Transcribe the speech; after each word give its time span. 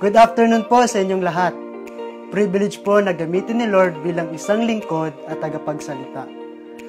Good 0.00 0.16
afternoon 0.16 0.64
po 0.64 0.80
sa 0.88 1.04
inyong 1.04 1.20
lahat. 1.20 1.52
Privilege 2.32 2.80
po 2.80 3.04
na 3.04 3.12
gamitin 3.12 3.60
ni 3.60 3.68
Lord 3.68 4.00
bilang 4.00 4.32
isang 4.32 4.64
lingkod 4.64 5.12
at 5.28 5.44
tagapagsalita. 5.44 6.24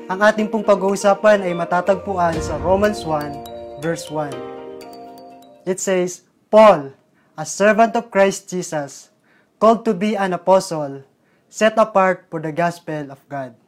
Ang 0.07 0.19
ating 0.23 0.47
pong 0.47 0.63
pag-uusapan 0.63 1.43
ay 1.43 1.51
matatagpuan 1.51 2.39
sa 2.39 2.55
Romans 2.63 3.03
1 3.03 3.83
verse 3.83 4.07
1. 4.07 5.67
It 5.67 5.83
says, 5.83 6.23
Paul, 6.47 6.95
a 7.35 7.43
servant 7.43 7.99
of 7.99 8.07
Christ 8.07 8.47
Jesus, 8.47 9.11
called 9.59 9.83
to 9.83 9.91
be 9.91 10.15
an 10.15 10.31
apostle, 10.31 11.03
set 11.51 11.75
apart 11.75 12.31
for 12.31 12.39
the 12.39 12.55
gospel 12.55 13.11
of 13.11 13.19
God. 13.27 13.59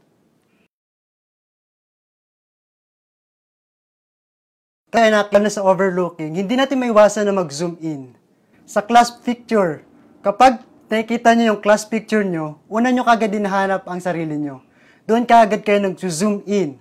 Kaya 4.88 5.12
nakala 5.12 5.52
sa 5.52 5.68
overlooking, 5.68 6.32
hindi 6.32 6.55
natin 6.55 6.80
maiwasan 6.80 7.28
na 7.28 7.36
mag-zoom 7.36 7.75
in. 7.84 8.23
Sa 8.64 8.80
class 8.80 9.11
picture, 9.11 9.84
kapag 10.23 10.64
nakikita 10.88 11.36
nyo 11.36 11.56
yung 11.56 11.61
class 11.61 11.83
picture 11.83 12.24
nyo, 12.24 12.64
una 12.71 12.88
nyo 12.96 13.04
kagad 13.04 13.36
dinahanap 13.36 13.83
ang 13.83 14.00
sarili 14.00 14.39
nyo. 14.39 14.64
Doon 15.04 15.28
kagad 15.28 15.68
kayo 15.68 15.83
nag-zoom 15.83 16.47
in. 16.47 16.79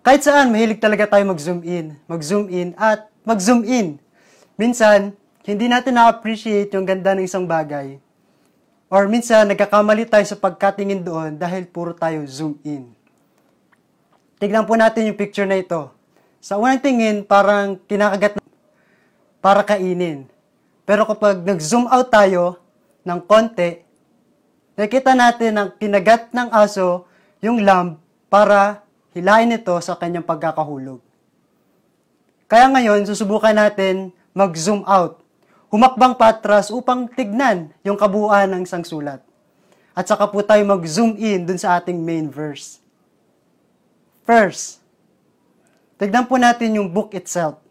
Kahit 0.00 0.24
saan, 0.24 0.48
mahilig 0.48 0.80
talaga 0.80 1.06
tayo 1.06 1.22
mag-zoom 1.28 1.60
in, 1.62 1.94
mag-zoom 2.08 2.48
in, 2.48 2.72
at 2.80 3.06
mag-zoom 3.22 3.62
in. 3.68 4.00
Minsan, 4.56 5.12
hindi 5.44 5.68
natin 5.68 5.94
na-appreciate 5.94 6.72
yung 6.72 6.88
ganda 6.88 7.12
ng 7.14 7.28
isang 7.28 7.44
bagay. 7.44 8.00
Or 8.88 9.06
minsan, 9.12 9.44
nagkakamali 9.52 10.08
tayo 10.08 10.24
sa 10.24 10.40
pagkatingin 10.40 11.04
doon 11.04 11.36
dahil 11.36 11.68
puro 11.68 11.92
tayo 11.92 12.24
zoom 12.24 12.56
in. 12.64 12.96
Tignan 14.40 14.64
po 14.66 14.74
natin 14.74 15.12
yung 15.12 15.20
picture 15.20 15.46
na 15.46 15.60
ito. 15.60 15.92
Sa 16.42 16.58
unang 16.58 16.80
tingin, 16.82 17.22
parang 17.22 17.78
kinakagat 17.86 18.40
na 18.40 18.42
para 19.38 19.62
kainin. 19.62 20.31
Pero 20.82 21.06
kapag 21.06 21.42
nag-zoom 21.46 21.86
out 21.86 22.10
tayo 22.10 22.58
ng 23.06 23.20
konti, 23.24 23.82
nakita 24.74 25.14
natin 25.14 25.52
ang 25.54 25.68
kinagat 25.78 26.34
ng 26.34 26.48
aso 26.50 27.06
yung 27.38 27.62
lamb 27.62 27.98
para 28.26 28.82
hilain 29.14 29.54
ito 29.54 29.74
sa 29.78 29.94
kanyang 29.94 30.26
pagkakahulog. 30.26 30.98
Kaya 32.50 32.68
ngayon, 32.68 33.08
susubukan 33.08 33.56
natin 33.56 34.12
mag-zoom 34.36 34.84
out. 34.84 35.22
Humakbang 35.72 36.20
patras 36.20 36.68
upang 36.68 37.08
tignan 37.08 37.72
yung 37.80 37.96
kabuuan 37.96 38.50
ng 38.52 38.62
isang 38.68 38.84
sulat. 38.84 39.24
At 39.96 40.04
saka 40.04 40.28
po 40.28 40.44
tayo 40.44 40.60
mag-zoom 40.68 41.16
in 41.16 41.48
dun 41.48 41.56
sa 41.56 41.80
ating 41.80 41.96
main 41.96 42.28
verse. 42.28 42.80
First, 44.28 44.82
Tignan 46.02 46.26
po 46.26 46.34
natin 46.34 46.74
yung 46.74 46.90
book 46.90 47.14
itself. 47.14 47.62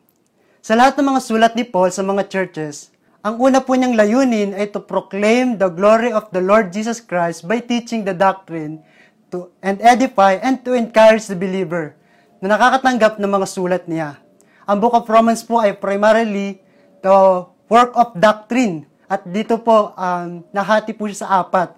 Sa 0.64 0.72
lahat 0.72 0.96
ng 0.96 1.04
mga 1.04 1.20
sulat 1.20 1.52
ni 1.52 1.68
Paul 1.68 1.92
sa 1.92 2.00
mga 2.00 2.32
churches, 2.32 2.88
ang 3.22 3.38
una 3.38 3.62
po 3.62 3.78
niyang 3.78 3.94
layunin 3.94 4.58
ay 4.58 4.74
to 4.74 4.82
proclaim 4.82 5.62
the 5.62 5.70
glory 5.70 6.10
of 6.10 6.34
the 6.34 6.42
Lord 6.42 6.74
Jesus 6.74 6.98
Christ 6.98 7.46
by 7.46 7.62
teaching 7.62 8.02
the 8.02 8.18
doctrine 8.18 8.82
to 9.30 9.54
and 9.62 9.78
edify 9.86 10.42
and 10.42 10.66
to 10.66 10.74
encourage 10.74 11.30
the 11.30 11.38
believer 11.38 11.94
na 12.42 12.58
nakakatanggap 12.58 13.22
ng 13.22 13.30
mga 13.30 13.48
sulat 13.48 13.86
niya. 13.86 14.18
Ang 14.66 14.82
book 14.82 14.98
of 14.98 15.06
Romans 15.06 15.46
po 15.46 15.62
ay 15.62 15.78
primarily 15.78 16.66
the 17.06 17.46
work 17.70 17.94
of 17.94 18.18
doctrine 18.18 18.90
at 19.06 19.22
dito 19.30 19.62
po 19.62 19.94
um, 19.94 20.42
nahati 20.50 20.98
po 20.98 21.06
siya 21.06 21.22
sa 21.22 21.46
apat. 21.46 21.78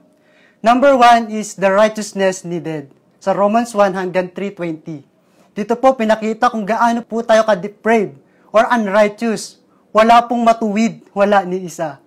Number 0.63 0.95
one 0.95 1.27
is 1.27 1.59
the 1.59 1.67
righteousness 1.67 2.47
needed 2.47 2.87
sa 3.19 3.35
Romans 3.35 3.75
1 3.75 3.91
hanggang 3.99 4.31
320. 4.31 5.03
Dito 5.51 5.75
po 5.75 5.91
pinakita 5.99 6.47
kung 6.47 6.63
gaano 6.63 7.03
po 7.03 7.19
tayo 7.19 7.43
ka-depraved 7.43 8.15
or 8.55 8.63
unrighteous. 8.71 9.59
Wala 9.93 10.25
pong 10.25 10.41
matuwid, 10.41 11.05
wala 11.13 11.45
ni 11.45 11.69
isa. 11.69 12.01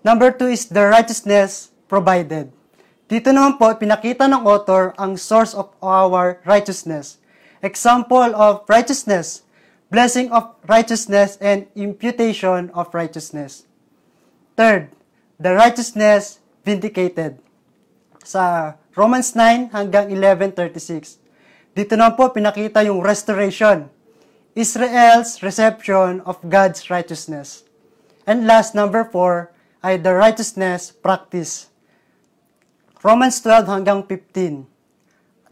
Number 0.00 0.32
two 0.32 0.48
is 0.48 0.72
the 0.72 0.88
righteousness 0.88 1.68
provided. 1.84 2.48
Dito 3.06 3.30
naman 3.30 3.60
po, 3.60 3.70
pinakita 3.76 4.24
ng 4.26 4.42
author 4.42 4.96
ang 4.96 5.20
source 5.20 5.52
of 5.52 5.70
our 5.84 6.40
righteousness. 6.48 7.20
Example 7.60 8.32
of 8.34 8.64
righteousness, 8.66 9.44
blessing 9.92 10.32
of 10.32 10.56
righteousness, 10.66 11.36
and 11.38 11.68
imputation 11.76 12.72
of 12.72 12.90
righteousness. 12.96 13.68
Third, 14.56 14.90
the 15.36 15.52
righteousness 15.52 16.40
vindicated. 16.64 17.38
Sa 18.24 18.74
Romans 18.96 19.36
9 19.36 19.76
hanggang 19.76 20.08
11.36. 20.08 21.20
Dito 21.76 21.92
naman 21.94 22.16
po 22.16 22.32
pinakita 22.32 22.80
yung 22.82 23.04
restoration. 23.04 23.92
Israel's 24.56 25.44
reception 25.44 26.24
of 26.24 26.40
God's 26.48 26.88
righteousness. 26.88 27.68
And 28.24 28.48
last, 28.48 28.72
number 28.72 29.04
4, 29.04 29.52
ay 29.84 30.00
the 30.00 30.16
righteousness 30.16 30.88
practice. 30.88 31.68
Romans 33.04 33.36
12 33.44 33.68
hanggang 33.68 34.00
15. 34.08 34.64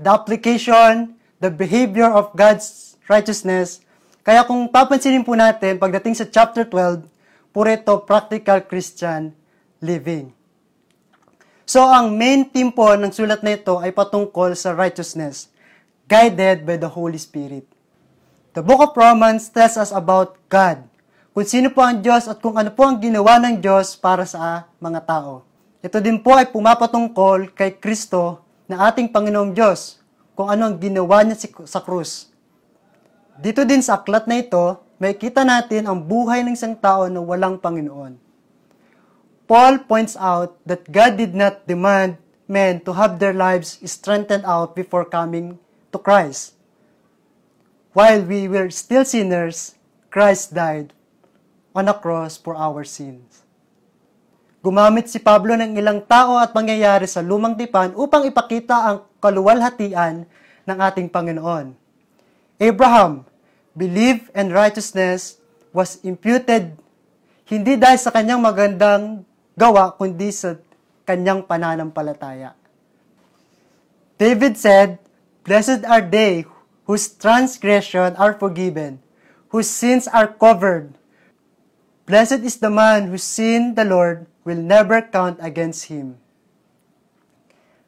The 0.00 0.08
application, 0.08 1.20
the 1.36 1.52
behavior 1.52 2.08
of 2.08 2.32
God's 2.32 2.96
righteousness. 3.04 3.84
Kaya 4.24 4.40
kung 4.48 4.72
papansinin 4.72 5.20
po 5.20 5.36
natin, 5.36 5.76
pagdating 5.76 6.16
sa 6.16 6.24
chapter 6.24 6.64
12, 6.64 7.04
puro 7.52 7.68
ito 7.68 7.94
practical 8.08 8.64
Christian 8.64 9.36
living. 9.84 10.32
So, 11.68 11.84
ang 11.84 12.16
main 12.16 12.48
theme 12.48 12.72
po 12.72 12.96
ng 12.96 13.12
sulat 13.12 13.44
na 13.44 13.60
ito 13.60 13.76
ay 13.76 13.92
patungkol 13.92 14.56
sa 14.56 14.72
righteousness 14.72 15.52
guided 16.08 16.64
by 16.64 16.80
the 16.80 16.88
Holy 16.88 17.20
Spirit. 17.20 17.73
The 18.54 18.62
book 18.62 18.78
of 18.86 18.94
Romans 18.94 19.50
tells 19.50 19.74
us 19.74 19.90
about 19.90 20.38
God, 20.46 20.86
kung 21.34 21.42
sino 21.42 21.74
po 21.74 21.82
ang 21.82 21.98
Diyos 21.98 22.30
at 22.30 22.38
kung 22.38 22.54
ano 22.54 22.70
po 22.70 22.86
ang 22.86 23.02
ginawa 23.02 23.42
ng 23.42 23.58
Diyos 23.58 23.98
para 23.98 24.22
sa 24.22 24.70
mga 24.78 25.02
tao. 25.10 25.42
Ito 25.82 25.98
din 25.98 26.22
po 26.22 26.38
ay 26.38 26.46
pumapatungkol 26.54 27.50
kay 27.50 27.82
Kristo 27.82 28.46
na 28.70 28.86
ating 28.86 29.10
Panginoong 29.10 29.50
Diyos, 29.50 29.98
kung 30.38 30.46
ano 30.54 30.70
ang 30.70 30.78
ginawa 30.78 31.26
niya 31.26 31.50
sa 31.66 31.82
krus. 31.82 32.30
Dito 33.42 33.66
din 33.66 33.82
sa 33.82 33.98
aklat 33.98 34.30
na 34.30 34.38
ito, 34.38 34.78
may 35.02 35.18
kita 35.18 35.42
natin 35.42 35.90
ang 35.90 35.98
buhay 35.98 36.46
ng 36.46 36.54
isang 36.54 36.78
tao 36.78 37.10
na 37.10 37.18
walang 37.18 37.58
Panginoon. 37.58 38.14
Paul 39.50 39.82
points 39.82 40.14
out 40.14 40.62
that 40.62 40.86
God 40.86 41.18
did 41.18 41.34
not 41.34 41.66
demand 41.66 42.22
men 42.46 42.78
to 42.86 42.94
have 42.94 43.18
their 43.18 43.34
lives 43.34 43.82
strengthened 43.82 44.46
out 44.46 44.78
before 44.78 45.02
coming 45.02 45.58
to 45.90 45.98
Christ. 45.98 46.54
While 47.94 48.26
we 48.26 48.50
were 48.50 48.74
still 48.74 49.06
sinners, 49.06 49.78
Christ 50.10 50.50
died 50.50 50.90
on 51.78 51.86
a 51.86 51.94
cross 51.94 52.34
for 52.34 52.58
our 52.58 52.82
sins. 52.82 53.46
Gumamit 54.66 55.06
si 55.06 55.22
Pablo 55.22 55.54
ng 55.54 55.78
ilang 55.78 56.02
tao 56.02 56.34
at 56.42 56.50
pangyayari 56.50 57.06
sa 57.06 57.22
lumang 57.22 57.54
tipan 57.54 57.94
upang 57.94 58.26
ipakita 58.26 58.74
ang 58.74 58.98
kaluwalhatian 59.22 60.26
ng 60.66 60.78
ating 60.90 61.06
Panginoon. 61.06 61.70
Abraham, 62.58 63.22
belief 63.78 64.26
and 64.34 64.50
righteousness 64.50 65.38
was 65.70 66.02
imputed 66.02 66.74
hindi 67.44 67.76
dahil 67.76 68.00
sa 68.00 68.08
kanyang 68.08 68.40
magandang 68.40 69.22
gawa, 69.54 69.92
kundi 69.94 70.32
sa 70.32 70.56
kanyang 71.04 71.44
pananampalataya. 71.44 72.56
David 74.16 74.56
said, 74.56 74.98
Blessed 75.44 75.84
are 75.84 76.00
they 76.00 76.48
whose 76.84 77.08
transgression 77.08 78.12
are 78.16 78.36
forgiven, 78.36 79.00
whose 79.48 79.68
sins 79.68 80.08
are 80.08 80.28
covered. 80.28 80.92
Blessed 82.04 82.44
is 82.44 82.60
the 82.60 82.68
man 82.68 83.08
whose 83.08 83.24
sin 83.24 83.72
the 83.72 83.84
Lord 83.84 84.28
will 84.44 84.60
never 84.60 85.00
count 85.00 85.40
against 85.40 85.88
him. 85.88 86.20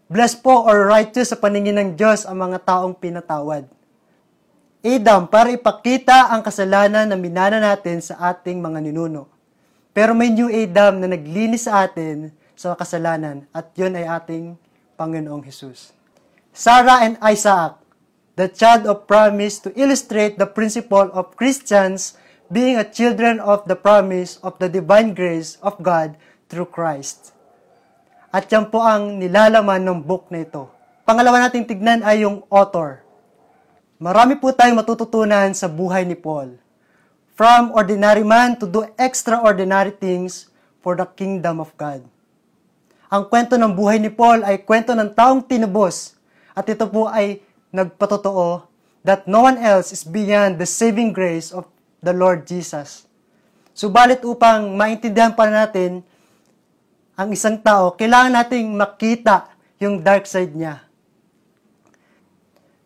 Blessed 0.08 0.40
po 0.40 0.64
or 0.64 0.86
righteous 0.88 1.34
sa 1.34 1.36
paningin 1.36 1.76
ng 1.76 1.90
Diyos 1.98 2.24
ang 2.24 2.38
mga 2.40 2.62
taong 2.64 2.94
pinatawad. 2.96 3.68
Adam, 4.86 5.26
para 5.26 5.50
ipakita 5.50 6.30
ang 6.30 6.46
kasalanan 6.46 7.10
na 7.10 7.18
minana 7.18 7.58
natin 7.58 7.98
sa 7.98 8.14
ating 8.30 8.62
mga 8.62 8.86
ninuno. 8.86 9.26
Pero 9.90 10.14
may 10.14 10.30
new 10.30 10.46
Adam 10.46 11.02
na 11.02 11.10
naglinis 11.10 11.66
sa 11.66 11.82
atin 11.82 12.31
sa 12.54 12.78
kasalanan 12.78 13.50
at 13.50 13.75
yun 13.75 13.99
ay 13.99 14.06
ating 14.06 14.54
Panginoong 14.94 15.42
Hesus. 15.42 15.90
Sarah 16.54 17.02
and 17.02 17.19
Isaac, 17.20 17.76
the 18.37 18.53
child 18.53 18.85
of 18.85 19.09
promise 19.09 19.56
to 19.65 19.73
illustrate 19.73 20.37
the 20.37 20.44
principle 20.44 21.09
of 21.17 21.33
Christians 21.41 22.21
being 22.53 22.77
a 22.77 22.85
children 22.85 23.41
of 23.41 23.65
the 23.65 23.75
promise 23.75 24.37
of 24.44 24.61
the 24.61 24.69
divine 24.69 25.17
grace 25.17 25.56
of 25.65 25.81
God 25.81 26.21
through 26.53 26.69
Christ. 26.69 27.33
At 28.31 28.53
yan 28.53 28.69
po 28.69 28.85
ang 28.85 29.17
nilalaman 29.17 29.81
ng 29.81 29.99
book 30.05 30.29
na 30.29 30.44
ito. 30.44 30.69
Pangalawa 31.09 31.49
nating 31.49 31.65
tignan 31.65 32.05
ay 32.05 32.29
yung 32.29 32.44
author. 32.53 33.00
Marami 33.97 34.37
po 34.37 34.53
tayong 34.53 34.77
matututunan 34.77 35.56
sa 35.56 35.73
buhay 35.73 36.05
ni 36.05 36.12
Paul. 36.12 36.61
From 37.33 37.73
ordinary 37.73 38.21
man 38.21 38.61
to 38.61 38.69
do 38.69 38.85
extraordinary 39.00 39.97
things 39.97 40.53
for 40.85 40.93
the 40.93 41.09
kingdom 41.17 41.56
of 41.56 41.73
God. 41.81 42.05
Ang 43.09 43.33
kwento 43.33 43.56
ng 43.56 43.73
buhay 43.73 43.97
ni 43.97 44.12
Paul 44.12 44.44
ay 44.44 44.61
kwento 44.61 44.93
ng 44.93 45.09
taong 45.17 45.41
tinubos 45.41 46.19
at 46.53 46.69
ito 46.69 46.85
po 46.85 47.09
ay 47.09 47.45
nagpatotoo 47.74 48.66
that 49.06 49.30
no 49.30 49.46
one 49.46 49.58
else 49.62 49.94
is 49.94 50.02
beyond 50.02 50.58
the 50.58 50.66
saving 50.66 51.14
grace 51.14 51.54
of 51.54 51.70
the 52.02 52.10
Lord 52.10 52.42
Jesus. 52.42 53.06
Subalit 53.76 54.24
upang 54.26 54.74
maintindihan 54.74 55.36
pa 55.36 55.46
natin 55.46 56.02
ang 57.14 57.28
isang 57.30 57.60
tao, 57.60 57.94
kailangan 57.94 58.32
nating 58.34 58.72
makita 58.74 59.52
yung 59.78 60.00
dark 60.00 60.24
side 60.24 60.52
niya. 60.56 60.82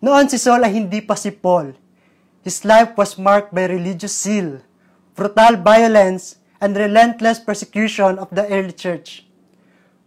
Noon 0.03 0.27
si 0.27 0.37
Saul 0.37 0.67
ay 0.67 0.75
hindi 0.75 0.99
pa 1.05 1.15
si 1.15 1.31
Paul. 1.31 1.77
His 2.43 2.65
life 2.67 2.97
was 2.99 3.15
marked 3.21 3.53
by 3.53 3.71
religious 3.71 4.17
zeal, 4.17 4.65
brutal 5.15 5.61
violence, 5.61 6.41
and 6.59 6.75
relentless 6.75 7.39
persecution 7.39 8.19
of 8.19 8.29
the 8.35 8.45
early 8.51 8.75
church. 8.75 9.25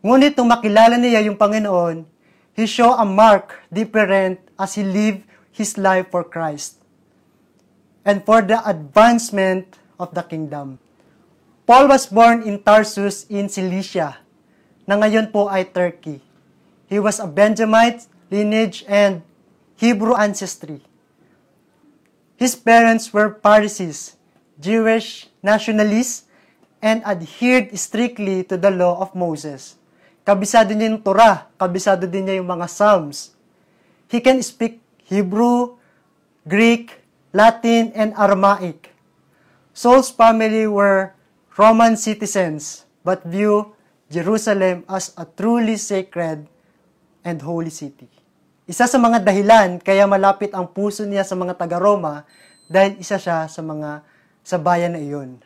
Ngunit 0.03 0.35
nung 0.35 0.51
makilala 0.51 0.99
niya 0.99 1.23
yung 1.23 1.39
Panginoon, 1.39 2.03
he 2.53 2.67
show 2.67 2.91
a 2.91 3.07
mark 3.07 3.55
different 3.71 4.42
as 4.59 4.75
he 4.75 4.83
lived 4.83 5.25
his 5.53 5.77
life 5.77 6.09
for 6.09 6.23
Christ 6.23 6.81
and 8.03 8.25
for 8.25 8.41
the 8.41 8.59
advancement 8.67 9.79
of 9.99 10.13
the 10.13 10.23
kingdom. 10.23 10.79
Paul 11.63 11.87
was 11.87 12.11
born 12.11 12.43
in 12.43 12.59
Tarsus 12.59 13.23
in 13.31 13.47
Cilicia, 13.47 14.19
na 14.83 14.99
ngayon 14.99 15.31
po 15.31 15.47
ay 15.47 15.63
Turkey. 15.63 16.19
He 16.91 16.99
was 16.99 17.23
a 17.23 17.27
Benjamite 17.27 18.03
lineage 18.27 18.83
and 18.85 19.23
Hebrew 19.79 20.13
ancestry. 20.15 20.83
His 22.35 22.59
parents 22.59 23.15
were 23.15 23.39
Pharisees, 23.39 24.19
Jewish 24.59 25.31
nationalists, 25.39 26.27
and 26.83 26.99
adhered 27.07 27.71
strictly 27.79 28.43
to 28.51 28.59
the 28.59 28.67
law 28.67 28.99
of 28.99 29.15
Moses. 29.15 29.79
Kabisado 30.27 30.75
niya 30.75 30.91
yung 30.91 31.03
Torah, 31.03 31.47
kabisado 31.55 32.03
din 32.03 32.27
niya 32.27 32.43
yung 32.43 32.51
mga 32.51 32.67
Psalms. 32.67 33.32
He 34.13 34.21
can 34.21 34.45
speak 34.45 34.77
Hebrew, 35.09 35.81
Greek, 36.45 37.01
Latin, 37.33 37.89
and 37.97 38.13
Aramaic. 38.13 38.93
Saul's 39.73 40.13
family 40.13 40.69
were 40.69 41.17
Roman 41.57 41.97
citizens, 41.97 42.85
but 43.01 43.25
view 43.25 43.73
Jerusalem 44.13 44.85
as 44.85 45.17
a 45.17 45.25
truly 45.25 45.81
sacred 45.81 46.45
and 47.25 47.41
holy 47.41 47.73
city. 47.73 48.05
Isa 48.69 48.85
sa 48.85 49.01
mga 49.01 49.25
dahilan 49.25 49.81
kaya 49.81 50.05
malapit 50.05 50.53
ang 50.53 50.69
puso 50.69 51.09
niya 51.09 51.25
sa 51.25 51.33
mga 51.33 51.57
taga-Roma 51.57 52.29
dahil 52.69 53.01
isa 53.01 53.17
siya 53.17 53.49
sa 53.49 53.65
mga 53.65 54.05
sa 54.45 54.61
bayan 54.61 54.93
na 54.93 55.01
iyon. 55.01 55.41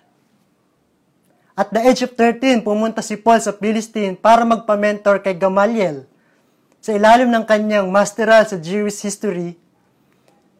At 1.55 1.71
the 1.71 1.87
age 1.87 2.03
of 2.03 2.19
13, 2.19 2.67
pumunta 2.67 2.99
si 2.99 3.15
Paul 3.15 3.39
sa 3.39 3.55
Philistine 3.55 4.19
para 4.19 4.43
magpa-mentor 4.43 5.23
kay 5.23 5.39
Gamaliel. 5.39 6.03
Sa 6.81 6.93
ilalim 6.93 7.33
ng 7.33 7.43
kanyang 7.43 7.89
masteral 7.89 8.45
sa 8.45 8.55
Jewish 8.61 9.01
history, 9.01 9.57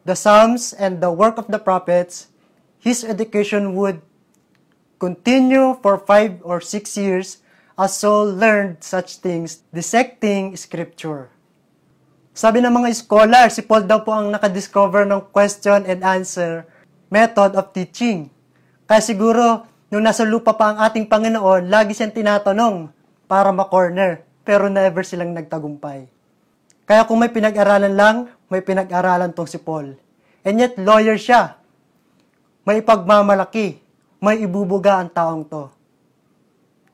the 0.03 0.17
Psalms 0.17 0.73
and 0.73 0.97
the 0.99 1.13
work 1.13 1.37
of 1.37 1.47
the 1.47 1.61
prophets, 1.61 2.33
his 2.81 3.05
education 3.05 3.77
would 3.77 4.01
continue 4.97 5.77
for 5.81 6.01
five 6.01 6.41
or 6.41 6.57
six 6.59 6.97
years 6.97 7.41
as 7.77 7.93
Saul 7.93 8.33
learned 8.33 8.81
such 8.81 9.21
things, 9.21 9.61
dissecting 9.69 10.57
scripture. 10.57 11.29
Sabi 12.37 12.61
ng 12.61 12.73
mga 12.73 12.93
scholar, 12.93 13.49
si 13.49 13.65
Paul 13.65 13.89
daw 13.89 14.05
po 14.05 14.13
ang 14.13 14.29
nakadiscover 14.29 15.05
ng 15.09 15.29
question 15.33 15.85
and 15.89 16.05
answer 16.05 16.65
method 17.09 17.57
of 17.57 17.73
teaching. 17.73 18.29
Kaya 18.85 19.01
siguro, 19.01 19.65
nung 19.89 20.05
nasa 20.05 20.21
lupa 20.21 20.53
pa 20.53 20.73
ang 20.73 20.77
ating 20.85 21.09
Panginoon, 21.09 21.65
lagi 21.65 21.97
siyang 21.97 22.13
tinatanong 22.13 22.93
para 23.25 23.49
ma-corner, 23.49 24.26
pero 24.47 24.71
never 24.71 25.03
silang 25.03 25.35
nagtagumpay. 25.35 26.07
Kaya 26.87 27.03
kung 27.03 27.19
may 27.19 27.27
pinag-aralan 27.27 27.91
lang, 27.91 28.31
may 28.47 28.63
pinag-aralan 28.63 29.35
tong 29.35 29.51
si 29.51 29.59
Paul. 29.59 29.99
And 30.47 30.55
yet, 30.55 30.79
lawyer 30.79 31.19
siya. 31.19 31.59
May 32.63 32.79
pagmamalaki. 32.79 33.83
May 34.23 34.47
ibubuga 34.47 35.03
ang 35.03 35.11
taong 35.11 35.43
to. 35.51 35.67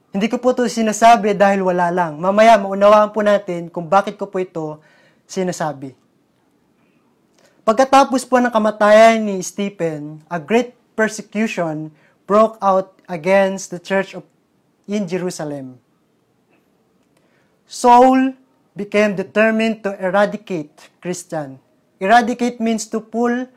Hindi 0.09 0.33
ko 0.33 0.41
po 0.41 0.57
ito 0.57 0.65
sinasabi 0.65 1.37
dahil 1.37 1.61
wala 1.61 1.93
lang. 1.93 2.17
Mamaya, 2.17 2.57
maunawaan 2.57 3.13
po 3.13 3.21
natin 3.21 3.69
kung 3.69 3.85
bakit 3.85 4.17
ko 4.17 4.25
po 4.25 4.41
ito 4.41 4.81
sinasabi. 5.29 5.93
Pagkatapos 7.61 8.25
po 8.25 8.41
ng 8.41 8.49
kamatayan 8.49 9.21
ni 9.21 9.45
Stephen, 9.45 10.25
a 10.25 10.41
great 10.41 10.73
persecution 10.97 11.93
broke 12.25 12.57
out 12.65 12.97
against 13.05 13.69
the 13.69 13.77
church 13.77 14.17
of, 14.17 14.25
in 14.89 15.05
Jerusalem. 15.05 15.82
Saul 17.73 18.37
became 18.77 19.17
determined 19.17 19.81
to 19.81 19.97
eradicate 19.97 20.93
Christian. 21.01 21.57
Eradicate 21.97 22.61
means 22.61 22.85
to 22.85 23.01
pull 23.01 23.49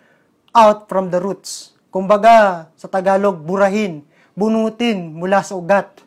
out 0.56 0.88
from 0.88 1.12
the 1.12 1.20
roots. 1.20 1.76
Kumbaga, 1.92 2.72
sa 2.80 2.88
Tagalog, 2.88 3.44
burahin, 3.44 4.08
bunutin 4.32 5.12
mula 5.12 5.44
sa 5.44 5.60
ugat 5.60 6.00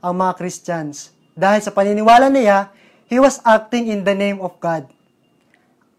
ang 0.00 0.24
mga 0.24 0.40
Christians. 0.40 1.12
Dahil 1.36 1.60
sa 1.60 1.68
paniniwala 1.76 2.32
niya, 2.32 2.72
he 3.04 3.20
was 3.20 3.44
acting 3.44 3.92
in 3.92 4.08
the 4.08 4.16
name 4.16 4.40
of 4.40 4.56
God. 4.56 4.88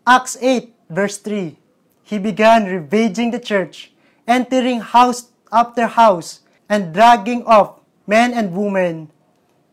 Acts 0.01 0.41
8, 0.41 0.65
verse 0.89 1.21
3, 1.21 1.61
he 2.01 2.17
began 2.17 2.65
ravaging 2.65 3.29
the 3.29 3.37
church, 3.37 3.93
entering 4.25 4.81
house 4.81 5.29
after 5.53 5.85
house, 5.85 6.41
and 6.65 6.89
dragging 6.89 7.45
off 7.45 7.85
men 8.09 8.33
and 8.33 8.49
women. 8.49 9.10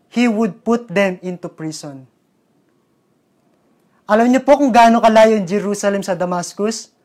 He 0.08 0.24
would 0.24 0.64
put 0.64 0.88
them 0.88 1.20
into 1.20 1.52
prison. 1.52 2.08
Alam 4.08 4.32
niyo 4.32 4.40
po 4.40 4.56
kung 4.56 4.72
gaano 4.72 5.04
kalayo 5.04 5.36
yung 5.36 5.44
Jerusalem 5.44 6.00
sa 6.00 6.16
Damascus? 6.16 6.96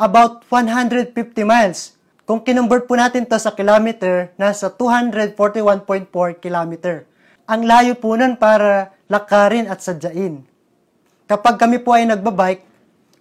About 0.00 0.48
150 0.48 1.12
miles. 1.44 1.92
Kung 2.24 2.40
kinumbert 2.40 2.88
po 2.88 2.96
natin 2.96 3.28
to 3.28 3.36
sa 3.36 3.52
kilometer, 3.52 4.32
nasa 4.40 4.72
241.4 4.72 6.08
kilometer. 6.40 7.04
Ang 7.44 7.68
layo 7.68 7.92
po 8.00 8.16
nun 8.16 8.40
para 8.40 8.96
lakarin 9.12 9.68
at 9.68 9.84
sadyain. 9.84 10.40
Kapag 11.28 11.60
kami 11.60 11.84
po 11.84 11.92
ay 11.92 12.08
nagbabike, 12.08 12.64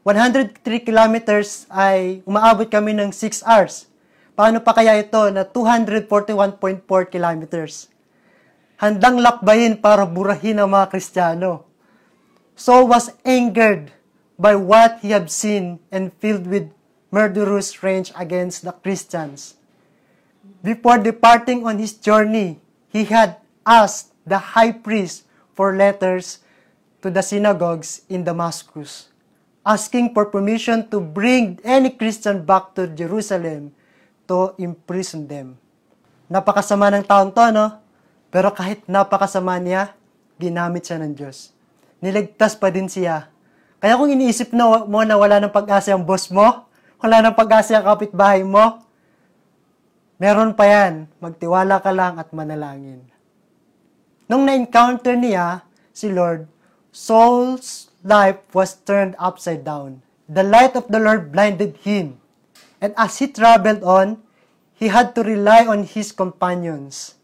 103 0.08 0.88
kilometers 0.88 1.68
ay 1.68 2.24
umaabot 2.24 2.72
kami 2.72 2.96
ng 2.96 3.12
6 3.12 3.44
hours. 3.44 3.92
Paano 4.40 4.64
pa 4.64 4.72
kaya 4.72 4.96
ito 4.96 5.20
na 5.36 5.44
241.4 5.44 7.12
kilometers? 7.12 7.91
Handang 8.82 9.22
lakbayin 9.22 9.78
para 9.78 10.10
burahin 10.10 10.58
ang 10.58 10.74
mga 10.74 10.90
Kristiyano. 10.90 11.70
Saul 12.58 12.90
was 12.90 13.14
angered 13.22 13.94
by 14.42 14.58
what 14.58 14.98
he 15.06 15.14
had 15.14 15.30
seen 15.30 15.78
and 15.94 16.10
filled 16.18 16.50
with 16.50 16.74
murderous 17.14 17.86
rage 17.86 18.10
against 18.18 18.66
the 18.66 18.74
Christians. 18.74 19.54
Before 20.66 20.98
departing 20.98 21.62
on 21.62 21.78
his 21.78 21.94
journey, 21.94 22.58
he 22.90 23.06
had 23.06 23.38
asked 23.70 24.18
the 24.26 24.58
high 24.58 24.74
priest 24.74 25.30
for 25.54 25.78
letters 25.78 26.42
to 27.06 27.14
the 27.14 27.22
synagogues 27.22 28.02
in 28.10 28.26
Damascus, 28.26 29.14
asking 29.62 30.18
for 30.18 30.26
permission 30.26 30.90
to 30.90 30.98
bring 30.98 31.62
any 31.62 31.94
Christian 31.94 32.42
back 32.50 32.74
to 32.74 32.90
Jerusalem 32.90 33.78
to 34.26 34.58
imprison 34.58 35.30
them. 35.30 35.62
Napakasama 36.34 36.90
ng 36.98 37.06
taon 37.06 37.30
to, 37.30 37.46
no? 37.54 37.81
Pero 38.32 38.56
kahit 38.56 38.88
napakasama 38.88 39.60
niya, 39.60 39.94
ginamit 40.40 40.88
siya 40.88 40.98
ng 41.04 41.14
Diyos 41.14 41.52
niligtas 42.02 42.58
pa 42.58 42.74
din 42.74 42.90
siya. 42.90 43.30
Kaya 43.78 43.96
kung 43.96 44.10
iniisip 44.10 44.52
na 44.52 44.84
mo 44.84 45.02
na 45.06 45.16
wala 45.16 45.38
ng 45.38 45.54
pag-asa 45.54 45.94
ang 45.94 46.04
boss 46.04 46.34
mo, 46.34 46.66
wala 47.02 47.22
ng 47.22 47.38
pag-asa 47.38 47.78
ang 47.78 47.86
kapitbahay 47.86 48.42
mo, 48.42 48.82
meron 50.18 50.54
pa 50.58 50.66
yan. 50.66 51.10
Magtiwala 51.22 51.82
ka 51.82 51.94
lang 51.94 52.18
at 52.18 52.34
manalangin. 52.34 53.06
Nung 54.26 54.46
na-encounter 54.46 55.18
niya 55.18 55.66
si 55.94 56.10
Lord, 56.10 56.50
Saul's 56.92 57.94
life 58.02 58.42
was 58.52 58.76
turned 58.86 59.14
upside 59.22 59.62
down. 59.62 60.02
The 60.26 60.46
light 60.46 60.74
of 60.74 60.90
the 60.90 61.02
Lord 61.02 61.30
blinded 61.30 61.82
him. 61.86 62.18
And 62.82 62.98
as 62.98 63.22
he 63.22 63.30
traveled 63.30 63.86
on, 63.86 64.22
he 64.74 64.90
had 64.90 65.14
to 65.14 65.22
rely 65.22 65.70
on 65.70 65.86
his 65.86 66.10
companions. 66.10 67.18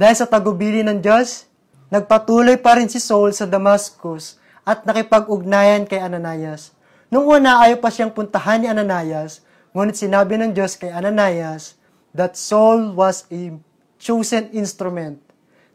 Dahil 0.00 0.16
sa 0.16 0.24
tagubili 0.24 0.80
ng 0.80 1.04
Diyos, 1.04 1.50
Nagpatuloy 1.90 2.54
pa 2.62 2.78
rin 2.78 2.86
si 2.86 3.02
Saul 3.02 3.34
sa 3.34 3.50
Damascus 3.50 4.38
at 4.62 4.86
nakipag-ugnayan 4.86 5.90
kay 5.90 5.98
Ananias. 5.98 6.70
Nung 7.10 7.26
una, 7.26 7.58
ayaw 7.66 7.82
pa 7.82 7.90
siyang 7.90 8.14
puntahan 8.14 8.62
ni 8.62 8.70
Ananias, 8.70 9.42
ngunit 9.74 9.98
sinabi 9.98 10.38
ng 10.38 10.54
Diyos 10.54 10.78
kay 10.78 10.94
Ananias 10.94 11.74
that 12.14 12.38
Saul 12.38 12.94
was 12.94 13.26
a 13.34 13.58
chosen 13.98 14.46
instrument 14.54 15.18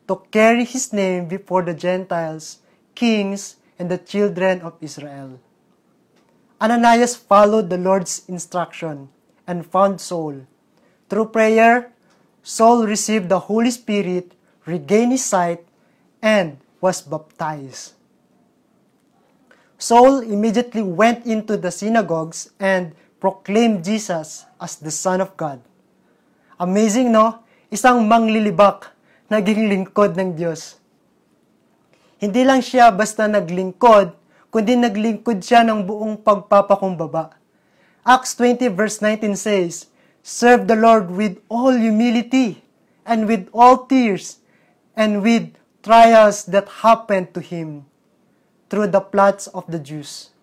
to 0.08 0.24
carry 0.32 0.63
his 0.63 0.96
name 0.96 1.27
before 1.27 1.67
the 1.67 1.75
Gentiles, 1.75 2.63
kings, 2.96 3.60
and 3.75 3.91
the 3.91 4.00
children 4.00 4.63
of 4.63 4.79
Israel. 4.79 5.36
Ananias 6.63 7.20
followed 7.20 7.67
the 7.67 7.75
Lord's 7.75 8.24
instruction 8.32 9.12
and 9.44 9.67
found 9.67 10.00
Saul. 10.00 10.48
Through 11.12 11.36
prayer, 11.36 11.91
Saul 12.46 12.86
received 12.86 13.34
the 13.34 13.50
Holy 13.50 13.74
Spirit, 13.74 14.38
regained 14.70 15.18
his 15.18 15.25
sight, 15.25 15.66
and 16.22 16.62
was 16.78 17.02
baptized. 17.02 17.98
Saul 19.82 20.22
immediately 20.22 20.86
went 20.86 21.25
into 21.25 21.58
the 21.58 21.74
synagogues 21.74 22.54
and 22.62 22.94
proclaimed 23.18 23.82
Jesus 23.82 24.46
as 24.62 24.78
the 24.78 24.94
Son 24.94 25.25
of 25.25 25.34
God. 25.34 25.58
Amazing, 26.62 27.10
no? 27.10 27.42
Isang 27.74 28.06
manglilibak, 28.06 28.94
naging 29.25 29.66
lingkod 29.66 30.14
ng 30.14 30.38
Diyos. 30.38 30.78
Hindi 32.22 32.46
lang 32.46 32.62
siya 32.62 32.94
basta 32.94 33.25
naglingkod, 33.25 34.14
kundi 34.54 34.78
naglingkod 34.78 35.42
siya 35.42 35.66
ng 35.66 35.82
buong 35.82 36.22
pagpapakumbaba. 36.22 37.34
Acts 38.06 38.38
20 38.38 38.70
verse 38.70 39.02
19 39.02 39.34
says, 39.34 39.90
Serve 40.25 40.65
the 40.65 40.74
Lord 40.74 41.13
with 41.13 41.38
all 41.53 41.70
humility 41.70 42.65
and 43.05 43.29
with 43.29 43.46
all 43.53 43.86
tears 43.86 44.41
and 44.98 45.22
with 45.22 45.53
trials 45.86 46.50
that 46.50 46.82
happened 46.82 47.29
to 47.38 47.46
him 47.46 47.86
through 48.74 48.89
the 48.89 49.05
plots 49.05 49.46
of 49.53 49.70
the 49.70 49.77
Jews. 49.77 50.34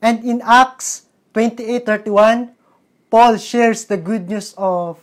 And 0.00 0.24
in 0.24 0.40
Acts 0.40 1.04
28:31, 1.36 2.56
Paul 3.12 3.36
shares 3.36 3.84
the 3.84 4.00
good 4.00 4.24
news 4.32 4.56
of 4.56 4.96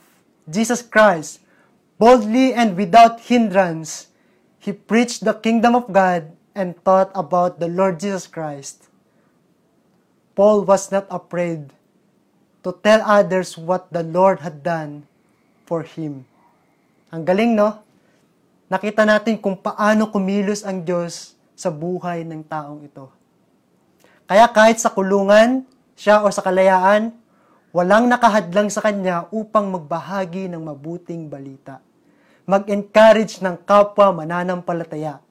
Jesus 0.50 0.82
Christ 0.82 1.46
boldly 2.02 2.58
and 2.58 2.74
without 2.74 3.22
hindrance. 3.30 4.10
He 4.58 4.74
preached 4.74 5.30
the 5.30 5.38
kingdom 5.38 5.78
of 5.78 5.94
God 5.94 6.34
and 6.58 6.74
taught 6.82 7.14
about 7.14 7.62
the 7.62 7.70
Lord 7.70 8.02
Jesus 8.02 8.26
Christ. 8.26 8.90
Paul 10.34 10.66
was 10.66 10.90
not 10.90 11.06
afraid 11.14 11.70
to 12.68 12.76
tell 12.84 13.00
others 13.08 13.56
what 13.56 13.88
the 13.96 14.04
Lord 14.04 14.44
had 14.44 14.60
done 14.60 15.08
for 15.64 15.88
him. 15.88 16.28
Ang 17.16 17.24
galing, 17.24 17.56
no? 17.56 17.80
Nakita 18.68 19.08
natin 19.08 19.40
kung 19.40 19.56
paano 19.56 20.12
kumilos 20.12 20.68
ang 20.68 20.84
Diyos 20.84 21.40
sa 21.56 21.72
buhay 21.72 22.28
ng 22.28 22.44
taong 22.44 22.84
ito. 22.84 23.08
Kaya 24.28 24.44
kahit 24.52 24.84
sa 24.84 24.92
kulungan, 24.92 25.64
siya 25.96 26.20
o 26.20 26.28
sa 26.28 26.44
kalayaan, 26.44 27.16
walang 27.72 28.12
nakahadlang 28.12 28.68
sa 28.68 28.84
kanya 28.84 29.32
upang 29.32 29.72
magbahagi 29.72 30.52
ng 30.52 30.60
mabuting 30.60 31.32
balita. 31.32 31.80
Mag-encourage 32.44 33.40
ng 33.40 33.64
kapwa 33.64 34.12
mananampalataya. 34.12 35.24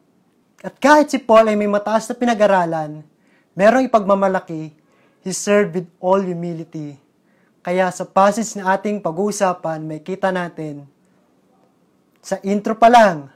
At 0.65 0.81
kahit 0.81 1.13
si 1.13 1.21
Paul 1.21 1.53
ay 1.53 1.57
may 1.61 1.69
mataas 1.69 2.09
na 2.09 2.17
pinag-aralan, 2.17 3.05
merong 3.53 3.85
ipagmamalaki, 3.85 4.73
he 5.21 5.33
served 5.37 5.77
with 5.77 5.89
all 6.01 6.25
humility. 6.25 6.97
Kaya 7.67 7.91
sa 7.91 8.07
passage 8.07 8.55
na 8.55 8.79
ating 8.79 9.03
pag-uusapan, 9.03 9.83
may 9.83 9.99
kita 9.99 10.31
natin, 10.31 10.87
sa 12.23 12.39
intro 12.47 12.79
pa 12.79 12.87
lang, 12.87 13.27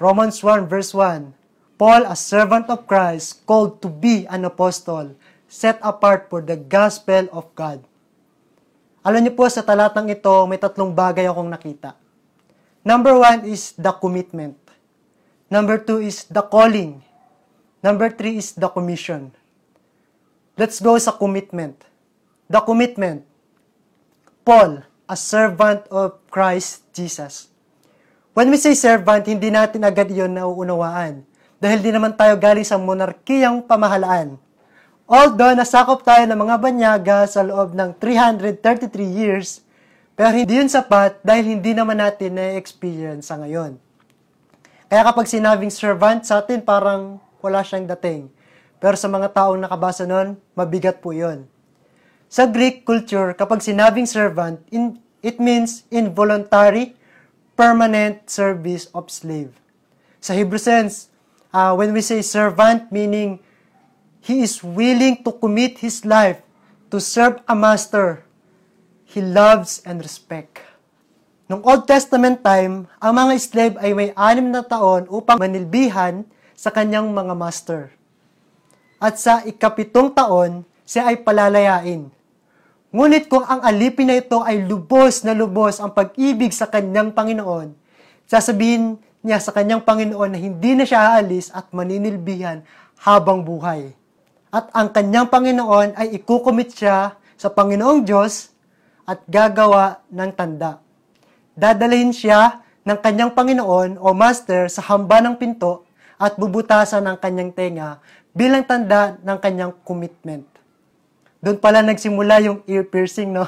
Romans 0.00 0.32
1 0.40 0.64
verse 0.64 0.96
1, 0.96 1.28
Paul, 1.76 2.08
a 2.08 2.16
servant 2.16 2.72
of 2.72 2.88
Christ, 2.88 3.44
called 3.44 3.84
to 3.84 3.92
be 3.92 4.24
an 4.32 4.48
apostle, 4.48 5.12
set 5.44 5.76
apart 5.84 6.32
for 6.32 6.40
the 6.40 6.56
gospel 6.56 7.28
of 7.36 7.52
God. 7.52 7.84
Alam 9.04 9.28
niyo 9.28 9.36
po, 9.36 9.44
sa 9.52 9.60
talatang 9.60 10.08
ito, 10.08 10.32
may 10.48 10.56
tatlong 10.56 10.96
bagay 10.96 11.28
akong 11.28 11.52
nakita. 11.52 12.00
Number 12.80 13.12
one 13.12 13.44
is 13.44 13.76
the 13.76 13.92
commitment. 13.92 14.56
Number 15.52 15.76
two 15.76 16.00
is 16.00 16.24
the 16.32 16.40
calling. 16.40 17.04
Number 17.84 18.08
three 18.08 18.40
is 18.40 18.56
the 18.56 18.72
commission. 18.72 19.36
Let's 20.56 20.80
go 20.80 20.96
sa 20.96 21.12
commitment. 21.12 21.76
The 22.48 22.64
commitment. 22.64 23.33
Paul, 24.44 24.84
a 25.08 25.16
servant 25.16 25.88
of 25.88 26.20
Christ 26.28 26.84
Jesus. 26.92 27.48
When 28.36 28.52
we 28.52 28.60
say 28.60 28.76
servant, 28.76 29.24
hindi 29.24 29.48
natin 29.48 29.88
agad 29.88 30.12
yon 30.12 30.36
nauunawaan 30.36 31.24
dahil 31.56 31.80
di 31.80 31.88
naman 31.88 32.12
tayo 32.12 32.36
galing 32.36 32.60
sa 32.60 32.76
monarkiyang 32.76 33.64
pamahalaan. 33.64 34.36
Although 35.08 35.56
nasakop 35.56 36.04
tayo 36.04 36.28
ng 36.28 36.36
mga 36.36 36.56
banyaga 36.60 37.18
sa 37.24 37.40
loob 37.40 37.72
ng 37.72 37.96
333 37.96 38.92
years, 39.00 39.64
pero 40.12 40.36
hindi 40.36 40.60
yun 40.60 40.68
sapat 40.68 41.24
dahil 41.24 41.48
hindi 41.56 41.72
naman 41.72 41.96
natin 41.96 42.36
na-experience 42.36 43.32
sa 43.32 43.40
ngayon. 43.40 43.80
Kaya 44.92 45.08
kapag 45.08 45.24
sinabing 45.24 45.72
servant 45.72 46.20
sa 46.28 46.44
atin, 46.44 46.60
parang 46.60 47.16
wala 47.40 47.64
siyang 47.64 47.88
dating. 47.96 48.28
Pero 48.76 49.00
sa 49.00 49.08
mga 49.08 49.32
taong 49.32 49.56
nakabasa 49.56 50.04
nun, 50.04 50.36
mabigat 50.52 51.00
po 51.00 51.16
yun. 51.16 51.48
Sa 52.34 52.50
Greek 52.50 52.82
culture, 52.82 53.30
kapag 53.38 53.62
sinabing 53.62 54.10
servant, 54.10 54.58
in, 54.74 54.98
it 55.22 55.38
means 55.38 55.86
involuntary, 55.86 56.98
permanent 57.54 58.26
service 58.26 58.90
of 58.90 59.06
slave. 59.06 59.54
Sa 60.18 60.34
Hebrew 60.34 60.58
sense, 60.58 61.14
uh, 61.54 61.78
when 61.78 61.94
we 61.94 62.02
say 62.02 62.26
servant, 62.26 62.90
meaning 62.90 63.38
he 64.18 64.42
is 64.42 64.66
willing 64.66 65.22
to 65.22 65.30
commit 65.38 65.78
his 65.78 66.02
life 66.02 66.42
to 66.90 66.98
serve 66.98 67.38
a 67.46 67.54
master 67.54 68.26
he 69.06 69.22
loves 69.22 69.78
and 69.86 70.02
respect. 70.02 70.58
Nung 71.46 71.62
Old 71.62 71.86
Testament 71.86 72.42
time, 72.42 72.90
ang 72.98 73.14
mga 73.14 73.32
slave 73.38 73.74
ay 73.78 73.94
may 73.94 74.10
anim 74.18 74.50
na 74.50 74.66
taon 74.66 75.06
upang 75.06 75.38
manilbihan 75.38 76.26
sa 76.58 76.74
kanyang 76.74 77.14
mga 77.14 77.30
master. 77.38 77.94
At 78.98 79.22
sa 79.22 79.46
ikapitong 79.46 80.10
taon, 80.10 80.66
siya 80.82 81.14
ay 81.14 81.22
palalayain. 81.22 82.23
Ngunit 82.94 83.26
kung 83.26 83.42
ang 83.42 83.58
alipin 83.66 84.06
na 84.06 84.22
ito 84.22 84.38
ay 84.38 84.70
lubos 84.70 85.26
na 85.26 85.34
lubos 85.34 85.82
ang 85.82 85.90
pag-ibig 85.90 86.54
sa 86.54 86.70
kanyang 86.70 87.10
Panginoon, 87.10 87.74
sasabihin 88.22 89.02
niya 89.18 89.42
sa 89.42 89.50
kanyang 89.50 89.82
Panginoon 89.82 90.30
na 90.30 90.38
hindi 90.38 90.78
na 90.78 90.86
siya 90.86 91.18
aalis 91.18 91.50
at 91.50 91.74
maninilbihan 91.74 92.62
habang 93.02 93.42
buhay. 93.42 93.90
At 94.54 94.70
ang 94.70 94.94
kanyang 94.94 95.26
Panginoon 95.26 95.98
ay 95.98 96.22
ikukumit 96.22 96.70
siya 96.70 97.18
sa 97.34 97.50
Panginoong 97.50 98.06
Diyos 98.06 98.54
at 99.10 99.26
gagawa 99.26 99.98
ng 100.14 100.30
tanda. 100.30 100.78
Dadalhin 101.58 102.14
siya 102.14 102.62
ng 102.86 102.98
kanyang 103.02 103.34
Panginoon 103.34 103.98
o 103.98 104.14
Master 104.14 104.70
sa 104.70 104.86
hamba 104.86 105.18
ng 105.18 105.34
pinto 105.34 105.82
at 106.14 106.38
bubutasan 106.38 107.02
ng 107.10 107.18
kanyang 107.18 107.50
tenga 107.50 107.98
bilang 108.30 108.62
tanda 108.62 109.18
ng 109.18 109.38
kanyang 109.42 109.74
commitment. 109.82 110.53
Doon 111.44 111.60
pala 111.60 111.84
nagsimula 111.84 112.40
yung 112.40 112.64
ear 112.64 112.88
piercing, 112.88 113.36
no? 113.36 113.44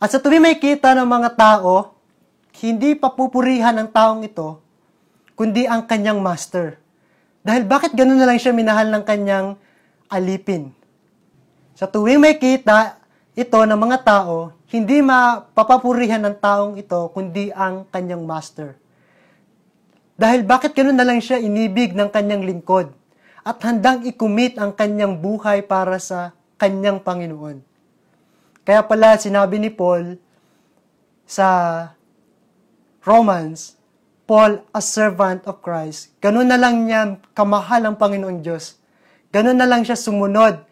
At 0.00 0.08
sa 0.08 0.16
tuwing 0.16 0.40
may 0.40 0.56
kita 0.56 0.96
ng 0.96 1.04
mga 1.04 1.36
tao 1.36 1.92
hindi 2.64 2.94
papupurihan 2.94 3.74
ng 3.74 3.90
taong 3.90 4.22
ito, 4.22 4.62
kundi 5.34 5.66
ang 5.66 5.84
kanyang 5.84 6.22
master. 6.22 6.78
Dahil 7.42 7.66
bakit 7.66 7.92
ganun 7.92 8.16
na 8.16 8.24
lang 8.24 8.38
siya 8.38 8.54
minahal 8.54 8.88
ng 8.88 9.04
kanyang 9.04 9.58
alipin? 10.06 10.70
Sa 11.74 11.90
tuwing 11.90 12.22
may 12.22 12.38
kita 12.38 12.96
ito 13.34 13.58
ng 13.58 13.74
mga 13.74 13.98
tao, 14.06 14.54
hindi 14.70 15.02
mapapapurihan 15.02 16.22
ng 16.22 16.36
taong 16.38 16.74
ito, 16.78 17.10
kundi 17.10 17.50
ang 17.50 17.84
kanyang 17.90 18.22
master. 18.22 18.78
Dahil 20.14 20.46
bakit 20.46 20.78
ganun 20.78 20.94
na 20.94 21.02
lang 21.02 21.18
siya 21.18 21.42
inibig 21.42 21.90
ng 21.90 22.06
kanyang 22.06 22.46
lingkod 22.46 22.94
at 23.42 23.58
handang 23.66 24.06
ikumit 24.06 24.54
ang 24.62 24.70
kanyang 24.70 25.18
buhay 25.18 25.66
para 25.66 25.98
sa 25.98 26.30
kanyang 26.64 27.04
Panginoon. 27.04 27.60
Kaya 28.64 28.80
pala 28.80 29.20
sinabi 29.20 29.60
ni 29.60 29.68
Paul 29.68 30.16
sa 31.28 31.48
Romans, 33.04 33.76
Paul, 34.24 34.64
a 34.72 34.80
servant 34.80 35.44
of 35.44 35.60
Christ, 35.60 36.16
ganun 36.24 36.48
na 36.48 36.56
lang 36.56 36.88
niya 36.88 37.20
kamahal 37.36 37.84
ang 37.84 38.00
Panginoong 38.00 38.40
Diyos. 38.40 38.80
Ganun 39.28 39.60
na 39.60 39.68
lang 39.68 39.84
siya 39.84 40.00
sumunod 40.00 40.64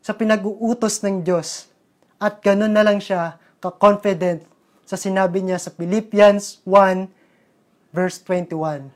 sa 0.00 0.16
pinag-uutos 0.16 1.04
ng 1.04 1.20
Diyos. 1.20 1.68
At 2.16 2.40
ganun 2.40 2.72
na 2.72 2.80
lang 2.80 3.04
siya 3.04 3.36
ka-confident 3.60 4.48
sa 4.88 4.96
sinabi 4.96 5.44
niya 5.44 5.60
sa 5.60 5.68
Philippians 5.68 6.64
1 6.64 7.92
verse 7.92 8.16
21. 8.24 8.88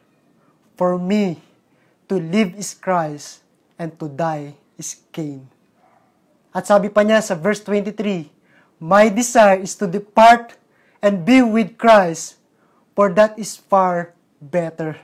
For 0.81 0.97
me, 0.97 1.45
to 2.09 2.17
live 2.17 2.57
is 2.57 2.73
Christ, 2.73 3.45
and 3.77 3.93
to 4.01 4.09
die 4.09 4.57
is 4.81 5.05
gain. 5.13 5.58
At 6.53 6.65
sabi 6.65 6.89
pa 6.89 7.05
niya 7.05 7.21
sa 7.21 7.37
verse 7.37 7.61
23, 7.61 8.29
My 8.81 9.11
desire 9.11 9.61
is 9.61 9.75
to 9.77 9.91
depart 9.91 10.55
and 11.03 11.27
be 11.27 11.43
with 11.43 11.77
Christ, 11.77 12.39
for 12.95 13.11
that 13.15 13.37
is 13.37 13.59
far 13.59 14.15
better. 14.41 14.99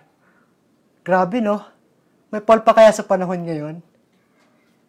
Grabe, 1.05 1.43
no? 1.43 1.63
May 2.31 2.43
Paul 2.43 2.67
pa 2.67 2.75
kaya 2.75 2.91
sa 2.91 3.07
panahon 3.07 3.45
ngayon? 3.47 3.77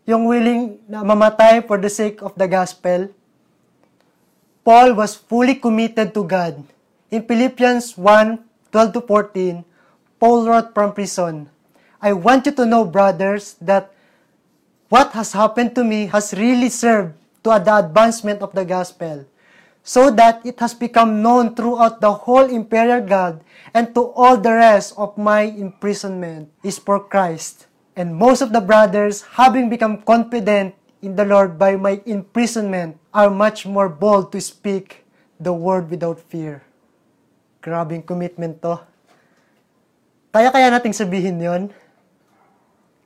Yung 0.05 0.29
willing 0.29 0.77
na 0.85 1.01
mamatay 1.01 1.65
for 1.65 1.81
the 1.81 1.89
sake 1.89 2.21
of 2.21 2.37
the 2.37 2.45
gospel? 2.45 3.09
Paul 4.65 4.97
was 4.97 5.17
fully 5.17 5.57
committed 5.57 6.13
to 6.13 6.25
God. 6.25 6.61
In 7.13 7.25
Philippians 7.25 7.97
1, 7.97 8.73
12 8.73 8.97
to 8.97 9.01
14, 9.01 9.61
Paul 10.17 10.49
wrote 10.49 10.73
from 10.73 10.93
prison, 10.93 11.49
I 12.01 12.13
want 12.13 12.45
you 12.45 12.53
to 12.53 12.65
know, 12.65 12.85
brothers, 12.85 13.57
that 13.61 13.94
what 14.89 15.11
has 15.13 15.33
happened 15.33 15.73
to 15.75 15.83
me 15.83 16.07
has 16.07 16.33
really 16.33 16.69
served 16.69 17.13
to 17.43 17.49
the 17.61 17.75
advancement 17.77 18.41
of 18.41 18.53
the 18.53 18.65
gospel 18.65 19.25
so 19.85 20.09
that 20.09 20.41
it 20.41 20.57
has 20.59 20.73
become 20.73 21.21
known 21.21 21.53
throughout 21.53 22.01
the 22.01 22.09
whole 22.25 22.49
imperial 22.49 23.05
guard 23.05 23.39
and 23.73 23.93
to 23.93 24.09
all 24.17 24.33
the 24.33 24.49
rest 24.49 24.97
of 24.97 25.13
my 25.13 25.45
imprisonment 25.45 26.49
is 26.65 26.81
for 26.81 26.97
Christ. 26.97 27.69
And 27.95 28.11
most 28.11 28.41
of 28.41 28.51
the 28.51 28.59
brothers, 28.59 29.21
having 29.37 29.69
become 29.69 30.01
confident 30.01 30.75
in 31.05 31.15
the 31.15 31.23
Lord 31.23 31.55
by 31.61 31.77
my 31.77 32.01
imprisonment, 32.03 32.97
are 33.13 33.29
much 33.29 33.63
more 33.63 33.87
bold 33.87 34.33
to 34.33 34.41
speak 34.41 35.05
the 35.39 35.53
word 35.53 35.87
without 35.87 36.19
fear. 36.19 36.65
Grabing 37.61 38.03
commitment 38.03 38.59
to. 38.65 38.83
Kaya-kaya 40.35 40.67
nating 40.75 40.91
sabihin 40.91 41.39
yon? 41.39 41.63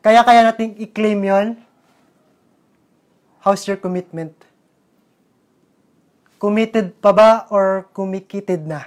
Kaya-kaya 0.01 0.49
nating 0.49 0.79
i-claim 0.81 1.21
yon? 1.21 1.47
How's 3.39 3.63
your 3.63 3.79
commitment? 3.79 4.35
Committed 6.43 6.99
pa 6.99 7.15
ba 7.15 7.47
or 7.47 7.87
kumikited 7.95 8.67
na? 8.67 8.83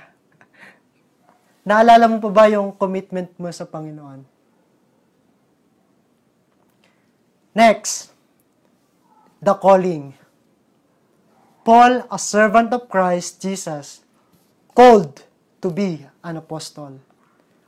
Naalala 1.69 2.05
mo 2.05 2.21
pa 2.21 2.29
ba 2.29 2.45
yung 2.53 2.77
commitment 2.77 3.33
mo 3.41 3.49
sa 3.49 3.65
Panginoon? 3.65 4.29
Next, 7.57 8.13
the 9.41 9.57
calling. 9.57 10.13
Paul, 11.65 12.05
a 12.13 12.19
servant 12.21 12.73
of 12.77 12.93
Christ 12.93 13.41
Jesus, 13.41 14.05
called 14.77 15.25
to 15.65 15.73
be 15.73 16.05
an 16.25 16.37
apostle. 16.37 17.01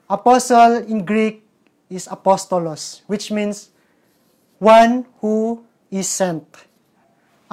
Apostle 0.09 0.85
in 0.85 1.05
Greek 1.05 1.45
is 1.88 2.09
apostolos, 2.12 3.00
which 3.09 3.33
means 3.33 3.73
one 4.61 5.09
who 5.25 5.64
is 5.88 6.09
sent. 6.09 6.45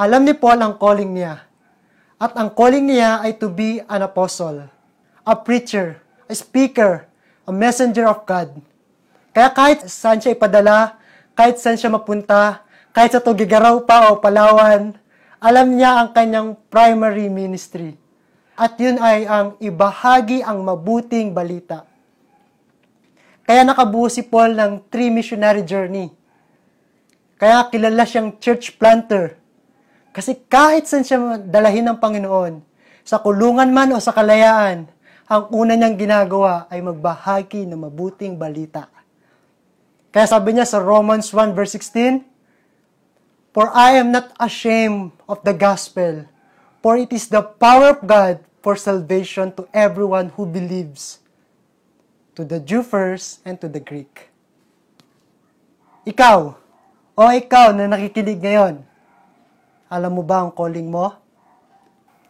Alam 0.01 0.25
ni 0.25 0.33
Paul 0.33 0.65
ang 0.65 0.81
calling 0.81 1.13
niya. 1.13 1.45
At 2.17 2.33
ang 2.33 2.49
calling 2.57 2.89
niya 2.89 3.21
ay 3.21 3.37
to 3.37 3.53
be 3.53 3.85
an 3.85 4.01
apostle, 4.01 4.65
a 5.21 5.35
preacher, 5.37 6.01
a 6.25 6.33
speaker, 6.33 7.05
a 7.45 7.53
messenger 7.53 8.09
of 8.09 8.25
God. 8.25 8.49
Kaya 9.29 9.53
kahit 9.53 9.85
saan 9.85 10.17
siya 10.17 10.33
ipadala, 10.33 10.97
kahit 11.37 11.61
saan 11.61 11.77
siya 11.77 11.93
mapunta, 11.93 12.65
kahit 12.97 13.13
sa 13.13 13.21
Tugigaraw 13.21 13.85
pa 13.85 14.09
o 14.09 14.17
Palawan, 14.17 14.97
alam 15.37 15.67
niya 15.69 16.01
ang 16.01 16.17
kanyang 16.17 16.57
primary 16.73 17.29
ministry. 17.29 17.93
At 18.57 18.81
yun 18.81 18.97
ay 18.97 19.29
ang 19.29 19.53
ibahagi 19.61 20.41
ang 20.41 20.65
mabuting 20.65 21.29
balita. 21.29 21.85
Kaya 23.45 23.61
nakabuo 23.69 24.09
si 24.09 24.25
Paul 24.25 24.57
ng 24.57 24.81
three 24.89 25.13
missionary 25.13 25.61
journey. 25.61 26.09
Kaya 27.37 27.69
kilala 27.69 28.01
siyang 28.01 28.41
church 28.41 28.81
planter. 28.81 29.40
Kasi 30.11 30.35
kahit 30.51 30.91
saan 30.91 31.07
siya 31.07 31.39
dalahin 31.39 31.87
ng 31.87 31.99
Panginoon, 31.99 32.59
sa 33.07 33.23
kulungan 33.23 33.71
man 33.71 33.95
o 33.95 33.99
sa 33.99 34.11
kalayaan, 34.11 34.87
ang 35.31 35.43
una 35.55 35.79
niyang 35.79 35.95
ginagawa 35.95 36.67
ay 36.67 36.83
magbahagi 36.83 37.63
ng 37.63 37.87
mabuting 37.87 38.35
balita. 38.35 38.91
Kaya 40.11 40.27
sabi 40.27 40.51
niya 40.51 40.67
sa 40.67 40.83
Romans 40.83 41.31
1 41.31 41.55
verse 41.55 41.79
16, 41.79 42.27
For 43.55 43.71
I 43.71 43.95
am 43.95 44.11
not 44.11 44.35
ashamed 44.35 45.15
of 45.31 45.39
the 45.47 45.55
gospel, 45.55 46.27
for 46.83 46.99
it 46.99 47.15
is 47.15 47.31
the 47.31 47.39
power 47.39 47.95
of 47.95 48.03
God 48.03 48.43
for 48.59 48.75
salvation 48.75 49.55
to 49.55 49.71
everyone 49.71 50.35
who 50.35 50.43
believes, 50.43 51.23
to 52.35 52.43
the 52.43 52.59
Jew 52.59 52.83
first 52.83 53.39
and 53.47 53.55
to 53.63 53.71
the 53.71 53.79
Greek. 53.79 54.27
Ikaw, 56.03 56.39
o 57.15 57.21
ikaw 57.31 57.71
na 57.71 57.87
nakikinig 57.87 58.43
ngayon, 58.43 58.83
alam 59.91 60.15
mo 60.15 60.23
ba 60.23 60.47
ang 60.47 60.55
calling 60.55 60.87
mo? 60.87 61.11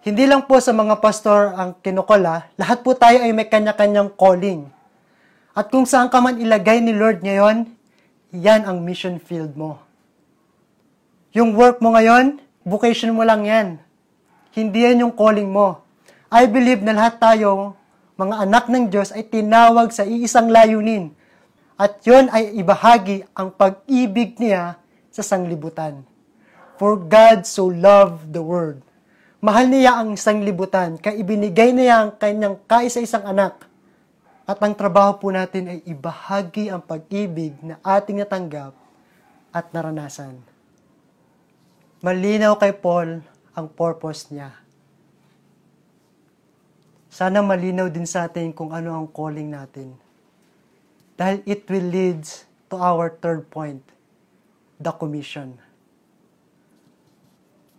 Hindi 0.01 0.25
lang 0.25 0.49
po 0.49 0.57
sa 0.57 0.73
mga 0.73 0.97
pastor 0.97 1.53
ang 1.53 1.77
kinukola, 1.77 2.49
lahat 2.57 2.81
po 2.81 2.97
tayo 2.97 3.21
ay 3.21 3.29
may 3.37 3.45
kanya-kanyang 3.45 4.09
calling. 4.17 4.65
At 5.53 5.69
kung 5.69 5.85
saan 5.85 6.09
ka 6.09 6.17
man 6.17 6.41
ilagay 6.41 6.81
ni 6.81 6.89
Lord 6.89 7.21
ngayon, 7.21 7.69
yan 8.33 8.65
ang 8.65 8.81
mission 8.81 9.21
field 9.21 9.53
mo. 9.53 9.77
Yung 11.37 11.53
work 11.53 11.77
mo 11.85 11.93
ngayon, 11.93 12.41
vocation 12.65 13.13
mo 13.13 13.21
lang 13.21 13.45
yan. 13.45 13.77
Hindi 14.57 14.81
yan 14.81 15.05
yung 15.05 15.13
calling 15.13 15.45
mo. 15.45 15.85
I 16.33 16.49
believe 16.49 16.81
na 16.81 16.97
lahat 16.97 17.21
tayo, 17.21 17.77
mga 18.17 18.41
anak 18.41 18.73
ng 18.73 18.89
Diyos, 18.89 19.13
ay 19.13 19.29
tinawag 19.29 19.93
sa 19.93 20.01
iisang 20.01 20.49
layunin. 20.49 21.13
At 21.77 22.01
yon 22.09 22.25
ay 22.33 22.57
ibahagi 22.57 23.21
ang 23.37 23.53
pag-ibig 23.53 24.41
niya 24.41 24.81
sa 25.13 25.21
sanglibutan. 25.21 26.09
For 26.81 26.97
God 26.97 27.45
so 27.45 27.69
loved 27.69 28.33
the 28.33 28.41
world. 28.41 28.81
Mahal 29.37 29.69
niya 29.69 30.01
ang 30.01 30.17
sanglibutan, 30.17 30.97
kaya 30.97 31.13
ibinigay 31.21 31.77
niya 31.77 32.01
ang 32.01 32.17
kanyang 32.17 32.57
kaisa-isang 32.65 33.21
anak. 33.21 33.69
At 34.49 34.57
ang 34.65 34.73
trabaho 34.73 35.21
po 35.21 35.29
natin 35.29 35.69
ay 35.69 35.85
ibahagi 35.85 36.73
ang 36.73 36.81
pag-ibig 36.81 37.53
na 37.61 37.77
ating 37.85 38.25
natanggap 38.25 38.73
at 39.53 39.69
naranasan. 39.69 40.41
Malinaw 42.01 42.57
kay 42.57 42.73
Paul 42.73 43.21
ang 43.53 43.67
purpose 43.69 44.33
niya. 44.33 44.49
Sana 47.13 47.45
malinaw 47.45 47.93
din 47.93 48.09
sa 48.09 48.25
atin 48.25 48.49
kung 48.49 48.73
ano 48.73 48.97
ang 48.97 49.05
calling 49.05 49.53
natin. 49.53 49.93
Dahil 51.13 51.45
it 51.45 51.61
will 51.69 51.93
lead 51.93 52.25
to 52.73 52.75
our 52.81 53.13
third 53.21 53.45
point, 53.53 53.85
the 54.81 54.89
commission. 54.89 55.61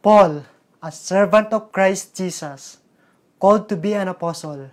Paul, 0.03 0.43
a 0.83 0.91
servant 0.91 1.55
of 1.55 1.71
Christ 1.71 2.19
Jesus, 2.19 2.83
called 3.38 3.71
to 3.71 3.79
be 3.79 3.95
an 3.95 4.11
apostle, 4.11 4.67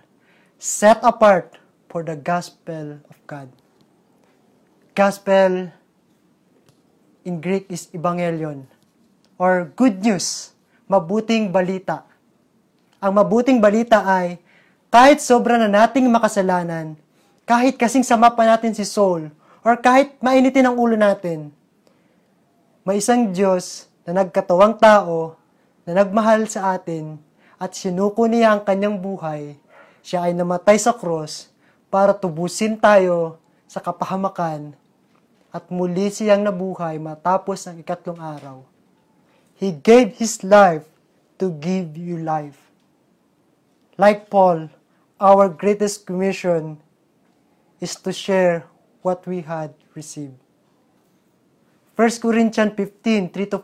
set 0.58 0.98
apart 1.06 1.54
for 1.86 2.02
the 2.02 2.18
gospel 2.18 2.98
of 3.06 3.16
God. 3.30 3.46
Gospel 4.98 5.70
in 7.22 7.38
Greek 7.38 7.70
is 7.70 7.86
evangelion 7.94 8.66
or 9.38 9.70
good 9.78 10.02
news, 10.02 10.50
mabuting 10.90 11.54
balita. 11.54 12.02
Ang 12.98 13.14
mabuting 13.22 13.62
balita 13.62 14.02
ay 14.02 14.42
kahit 14.90 15.22
sobra 15.22 15.62
na 15.62 15.70
nating 15.70 16.10
makasalanan, 16.10 16.98
kahit 17.46 17.78
kasing 17.78 18.02
sama 18.02 18.34
pa 18.34 18.42
natin 18.50 18.74
si 18.74 18.82
soul, 18.82 19.30
or 19.62 19.78
kahit 19.78 20.18
mainitin 20.18 20.66
ang 20.66 20.74
ulo 20.74 20.98
natin, 20.98 21.54
may 22.82 22.98
isang 22.98 23.30
Diyos 23.30 23.89
na 24.10 24.26
nagkatawang 24.26 24.74
tao 24.74 25.38
na 25.86 26.02
nagmahal 26.02 26.50
sa 26.50 26.74
atin 26.74 27.14
at 27.62 27.78
sinuko 27.78 28.26
niya 28.26 28.58
ang 28.58 28.66
kanyang 28.66 28.98
buhay. 28.98 29.54
Siya 30.02 30.26
ay 30.26 30.34
namatay 30.34 30.82
sa 30.82 30.90
cross 30.90 31.46
para 31.86 32.10
tubusin 32.10 32.74
tayo 32.74 33.38
sa 33.70 33.78
kapahamakan 33.78 34.74
at 35.54 35.62
muli 35.70 36.10
siyang 36.10 36.42
nabuhay 36.42 36.98
matapos 36.98 37.70
ang 37.70 37.78
ikatlong 37.78 38.18
araw. 38.18 38.66
He 39.54 39.70
gave 39.70 40.18
His 40.18 40.42
life 40.42 40.90
to 41.38 41.54
give 41.54 41.94
you 41.94 42.18
life. 42.18 42.58
Like 43.94 44.26
Paul, 44.26 44.74
our 45.22 45.46
greatest 45.46 46.02
commission 46.02 46.82
is 47.78 47.94
to 48.02 48.10
share 48.10 48.66
what 49.06 49.22
we 49.22 49.46
had 49.46 49.70
received. 49.94 50.34
1 52.00 52.24
Corinthians 52.24 52.72
15, 52.72 53.28
3-4 53.28 53.60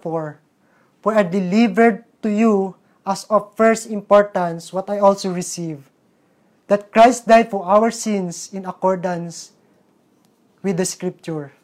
For 1.00 1.10
I 1.16 1.24
delivered 1.24 2.04
to 2.20 2.28
you 2.28 2.76
as 3.08 3.24
of 3.32 3.56
first 3.56 3.88
importance 3.88 4.76
what 4.76 4.92
I 4.92 5.00
also 5.00 5.32
received, 5.32 5.88
that 6.68 6.92
Christ 6.92 7.24
died 7.24 7.48
for 7.48 7.64
our 7.64 7.88
sins 7.88 8.52
in 8.52 8.68
accordance 8.68 9.56
with 10.60 10.76
the 10.76 10.84
Scripture, 10.84 11.56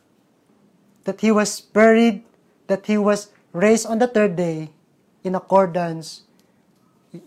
that 1.05 1.21
He 1.21 1.29
was 1.29 1.61
buried, 1.61 2.25
that 2.73 2.89
He 2.89 2.97
was 2.97 3.29
raised 3.53 3.85
on 3.85 4.01
the 4.01 4.09
third 4.09 4.33
day 4.33 4.73
in 5.21 5.37
accordance 5.37 6.25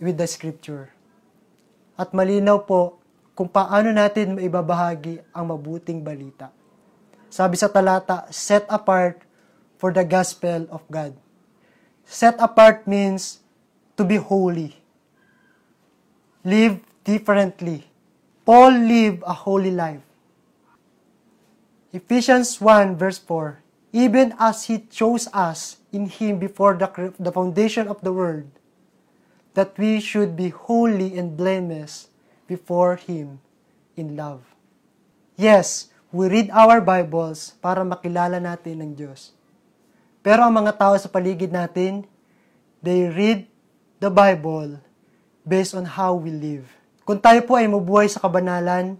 with 0.02 0.18
the 0.18 0.26
scripture. 0.26 0.90
At 1.94 2.18
malinaw 2.18 2.66
po 2.66 2.98
kung 3.38 3.46
paano 3.46 3.94
natin 3.94 4.42
maibabahagi 4.42 5.22
ang 5.30 5.54
mabuting 5.54 6.02
balita. 6.02 6.50
Sabi 7.30 7.62
sa 7.62 7.70
talata, 7.70 8.26
set 8.34 8.66
apart 8.74 9.22
for 9.78 9.92
the 9.92 10.04
gospel 10.04 10.68
of 10.72 10.82
God. 10.92 11.14
Set 12.06 12.36
apart 12.40 12.88
means 12.88 13.40
to 13.98 14.04
be 14.04 14.16
holy. 14.16 14.78
Live 16.44 16.80
differently. 17.04 17.88
Paul 18.46 18.72
lived 18.72 19.24
a 19.26 19.34
holy 19.34 19.72
life. 19.72 20.02
Ephesians 21.92 22.60
1 22.62 22.96
verse 22.96 23.18
4 23.18 23.66
even 23.96 24.36
as 24.36 24.68
He 24.68 24.84
chose 24.92 25.32
us 25.32 25.80
in 25.96 26.12
Him 26.12 26.36
before 26.36 26.76
the, 26.76 27.16
the 27.16 27.32
foundation 27.32 27.88
of 27.88 28.04
the 28.04 28.12
world, 28.12 28.52
that 29.56 29.72
we 29.80 30.04
should 30.04 30.36
be 30.36 30.52
holy 30.52 31.16
and 31.16 31.40
blameless 31.40 32.12
before 32.44 33.00
Him 33.00 33.40
in 33.96 34.20
love. 34.20 34.44
Yes, 35.40 35.88
we 36.12 36.28
read 36.28 36.52
our 36.52 36.84
Bibles 36.84 37.56
para 37.64 37.88
makilala 37.88 38.44
natin 38.44 38.84
ang 38.84 38.92
Diyos. 39.00 39.35
Pero 40.26 40.42
ang 40.42 40.50
mga 40.58 40.74
tao 40.74 40.98
sa 40.98 41.06
paligid 41.06 41.54
natin, 41.54 42.02
they 42.82 43.06
read 43.14 43.46
the 44.02 44.10
Bible 44.10 44.82
based 45.46 45.78
on 45.78 45.86
how 45.86 46.18
we 46.18 46.34
live. 46.34 46.66
Kung 47.06 47.22
tayo 47.22 47.46
po 47.46 47.54
ay 47.62 47.70
mabuhay 47.70 48.10
sa 48.10 48.18
kabanalan, 48.18 48.98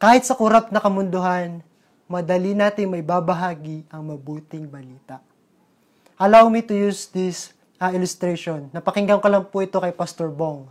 kahit 0.00 0.24
sa 0.24 0.32
kurap 0.32 0.72
na 0.72 0.80
kamunduhan, 0.80 1.60
madali 2.08 2.56
nating 2.56 2.88
may 2.88 3.04
babahagi 3.04 3.84
ang 3.92 4.16
mabuting 4.16 4.64
balita. 4.64 5.20
Allow 6.16 6.48
me 6.48 6.64
to 6.64 6.72
use 6.72 7.04
this 7.12 7.52
ah, 7.76 7.92
illustration. 7.92 8.72
Napakinggan 8.72 9.20
ko 9.20 9.28
lang 9.28 9.44
po 9.44 9.60
ito 9.60 9.76
kay 9.76 9.92
Pastor 9.92 10.32
Bong. 10.32 10.64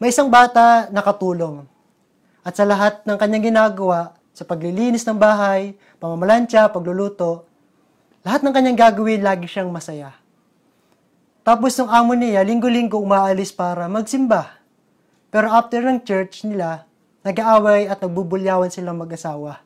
May 0.00 0.08
isang 0.08 0.32
bata 0.32 0.88
na 0.88 1.04
katulong. 1.04 1.68
At 2.40 2.56
sa 2.56 2.64
lahat 2.64 3.04
ng 3.04 3.20
kanyang 3.20 3.52
ginagawa, 3.52 4.16
sa 4.32 4.48
paglilinis 4.48 5.04
ng 5.04 5.20
bahay, 5.20 5.76
pamamalansya, 6.00 6.72
pagluluto, 6.72 7.44
lahat 8.24 8.40
ng 8.40 8.54
kanyang 8.56 8.78
gagawin, 8.80 9.20
lagi 9.20 9.44
siyang 9.44 9.68
masaya. 9.68 10.16
Tapos 11.44 11.76
ng 11.76 11.92
amo 11.92 12.16
niya, 12.16 12.40
linggo-linggo 12.40 12.96
umaalis 12.96 13.52
para 13.52 13.84
magsimba. 13.84 14.64
Pero 15.28 15.52
after 15.52 15.84
ng 15.84 16.00
church 16.00 16.48
nila, 16.48 16.88
nag-aaway 17.20 17.84
at 17.84 18.00
nagbubulyawan 18.00 18.72
silang 18.72 18.96
mag-asawa. 18.96 19.60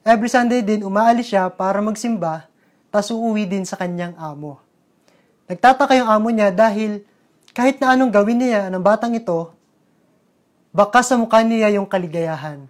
Every 0.00 0.32
Sunday 0.32 0.64
din, 0.64 0.80
umaalis 0.80 1.28
siya 1.28 1.52
para 1.52 1.84
magsimba, 1.84 2.48
tas 2.88 3.12
uuwi 3.12 3.44
din 3.44 3.68
sa 3.68 3.76
kanyang 3.76 4.16
amo. 4.16 4.56
Nagtataka 5.44 5.92
yung 6.00 6.08
amo 6.08 6.32
niya 6.32 6.48
dahil 6.48 7.04
kahit 7.52 7.76
na 7.84 7.92
anong 7.92 8.08
gawin 8.08 8.40
niya 8.40 8.72
ng 8.72 8.80
batang 8.80 9.12
ito, 9.12 9.52
baka 10.72 11.04
sa 11.04 11.20
mukha 11.20 11.44
niya 11.44 11.68
yung 11.76 11.84
kaligayahan. 11.84 12.64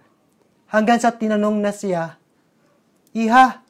Hanggang 0.67 0.99
sa 0.99 1.15
tinanong 1.15 1.55
na 1.55 1.71
siya, 1.71 2.19
Iha, 3.15 3.60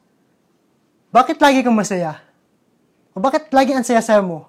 bakit 1.12 1.36
lagi 1.38 1.60
kang 1.60 1.76
masaya? 1.76 2.18
O 3.12 3.20
bakit 3.20 3.52
lagi 3.52 3.76
ang 3.76 3.84
saya-saya 3.84 4.24
mo? 4.24 4.48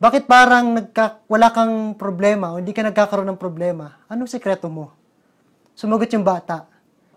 Bakit 0.00 0.24
parang 0.24 0.80
nagka, 0.80 1.20
wala 1.28 1.52
kang 1.52 1.92
problema 1.94 2.56
o 2.56 2.58
hindi 2.58 2.72
ka 2.72 2.80
nagkakaroon 2.80 3.28
ng 3.36 3.40
problema? 3.40 4.00
Anong 4.08 4.32
sekreto 4.32 4.72
mo? 4.72 4.96
Sumagot 5.76 6.08
yung 6.08 6.24
bata, 6.24 6.70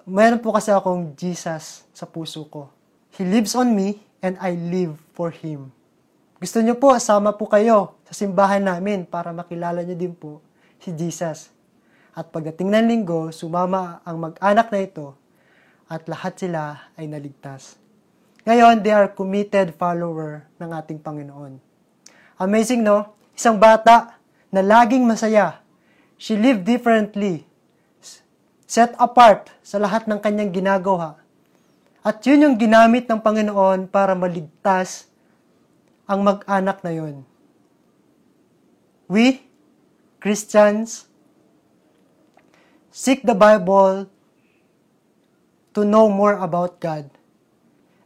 Mayroon 0.03 0.43
po 0.43 0.51
kasi 0.51 0.67
akong 0.67 1.15
Jesus 1.15 1.87
sa 1.95 2.03
puso 2.03 2.43
ko. 2.51 2.67
He 3.15 3.23
lives 3.23 3.55
on 3.55 3.71
me 3.71 4.03
and 4.19 4.35
I 4.43 4.51
live 4.51 4.99
for 5.15 5.31
Him. 5.31 5.71
Gusto 6.43 6.59
niyo 6.59 6.75
po, 6.75 6.91
sama 6.99 7.31
po 7.39 7.47
kayo 7.47 7.95
sa 8.03 8.11
simbahan 8.11 8.59
namin 8.59 9.07
para 9.07 9.31
makilala 9.31 9.79
niyo 9.79 9.95
din 9.95 10.11
po 10.11 10.43
si 10.83 10.91
Jesus. 10.91 11.55
At 12.11 12.35
pagdating 12.35 12.67
ng 12.67 12.83
linggo, 12.91 13.31
sumama 13.31 14.03
ang 14.03 14.27
mag-anak 14.27 14.75
na 14.75 14.79
ito 14.83 15.15
at 15.87 16.03
lahat 16.11 16.35
sila 16.35 16.91
ay 16.99 17.07
naligtas. 17.07 17.79
Ngayon, 18.43 18.83
they 18.83 18.91
are 18.91 19.07
committed 19.07 19.71
follower 19.79 20.43
ng 20.59 20.69
ating 20.75 20.99
Panginoon. 20.99 21.63
Amazing, 22.35 22.83
no? 22.83 23.15
Isang 23.31 23.55
bata 23.55 24.19
na 24.51 24.59
laging 24.59 25.07
masaya. 25.07 25.63
She 26.19 26.35
lived 26.35 26.67
differently. 26.67 27.47
Set 28.67 28.91
apart 28.99 29.47
sa 29.63 29.79
lahat 29.79 30.11
ng 30.11 30.19
kanyang 30.19 30.51
ginagawa. 30.51 31.23
At 32.03 32.19
yun 32.27 32.43
yung 32.43 32.57
ginamit 32.59 33.07
ng 33.07 33.23
Panginoon 33.23 33.87
para 33.87 34.11
maligtas 34.11 35.07
ang 36.03 36.19
mag-anak 36.19 36.83
na 36.83 36.91
yun. 36.91 37.23
We, 39.07 39.45
Christians, 40.19 41.07
seek 42.91 43.23
the 43.23 43.37
Bible 43.37 44.11
to 45.71 45.87
know 45.87 46.11
more 46.11 46.35
about 46.41 46.83
God. 46.83 47.12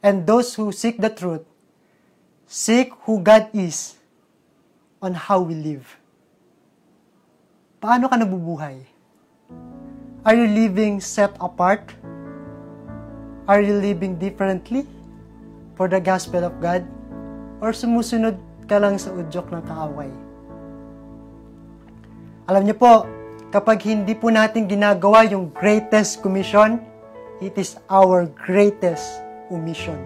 And 0.07 0.23
those 0.23 0.55
who 0.55 0.71
seek 0.71 1.03
the 1.03 1.11
truth, 1.11 1.43
seek 2.47 2.95
who 3.03 3.19
God 3.19 3.51
is 3.51 3.99
on 5.03 5.19
how 5.19 5.43
we 5.43 5.51
live. 5.51 5.83
Paano 7.83 8.07
ka 8.07 8.15
nabubuhay? 8.15 8.87
Are 10.23 10.31
you 10.31 10.47
living 10.47 11.03
set 11.03 11.35
apart? 11.43 11.91
Are 13.51 13.59
you 13.59 13.75
living 13.83 14.15
differently 14.15 14.87
for 15.75 15.91
the 15.91 15.99
gospel 15.99 16.47
of 16.47 16.55
God? 16.63 16.87
Or 17.59 17.75
sumusunod 17.75 18.39
ka 18.63 18.79
lang 18.79 18.95
sa 18.95 19.11
udyok 19.11 19.59
ng 19.59 19.63
kaaway? 19.67 20.11
Alam 22.47 22.63
niyo 22.63 22.79
po, 22.79 23.03
kapag 23.51 23.83
hindi 23.83 24.15
po 24.15 24.31
natin 24.31 24.71
ginagawa 24.71 25.27
yung 25.27 25.51
greatest 25.51 26.23
commission, 26.23 26.79
it 27.43 27.59
is 27.59 27.75
our 27.91 28.23
greatest 28.23 29.26
omission. 29.49 29.97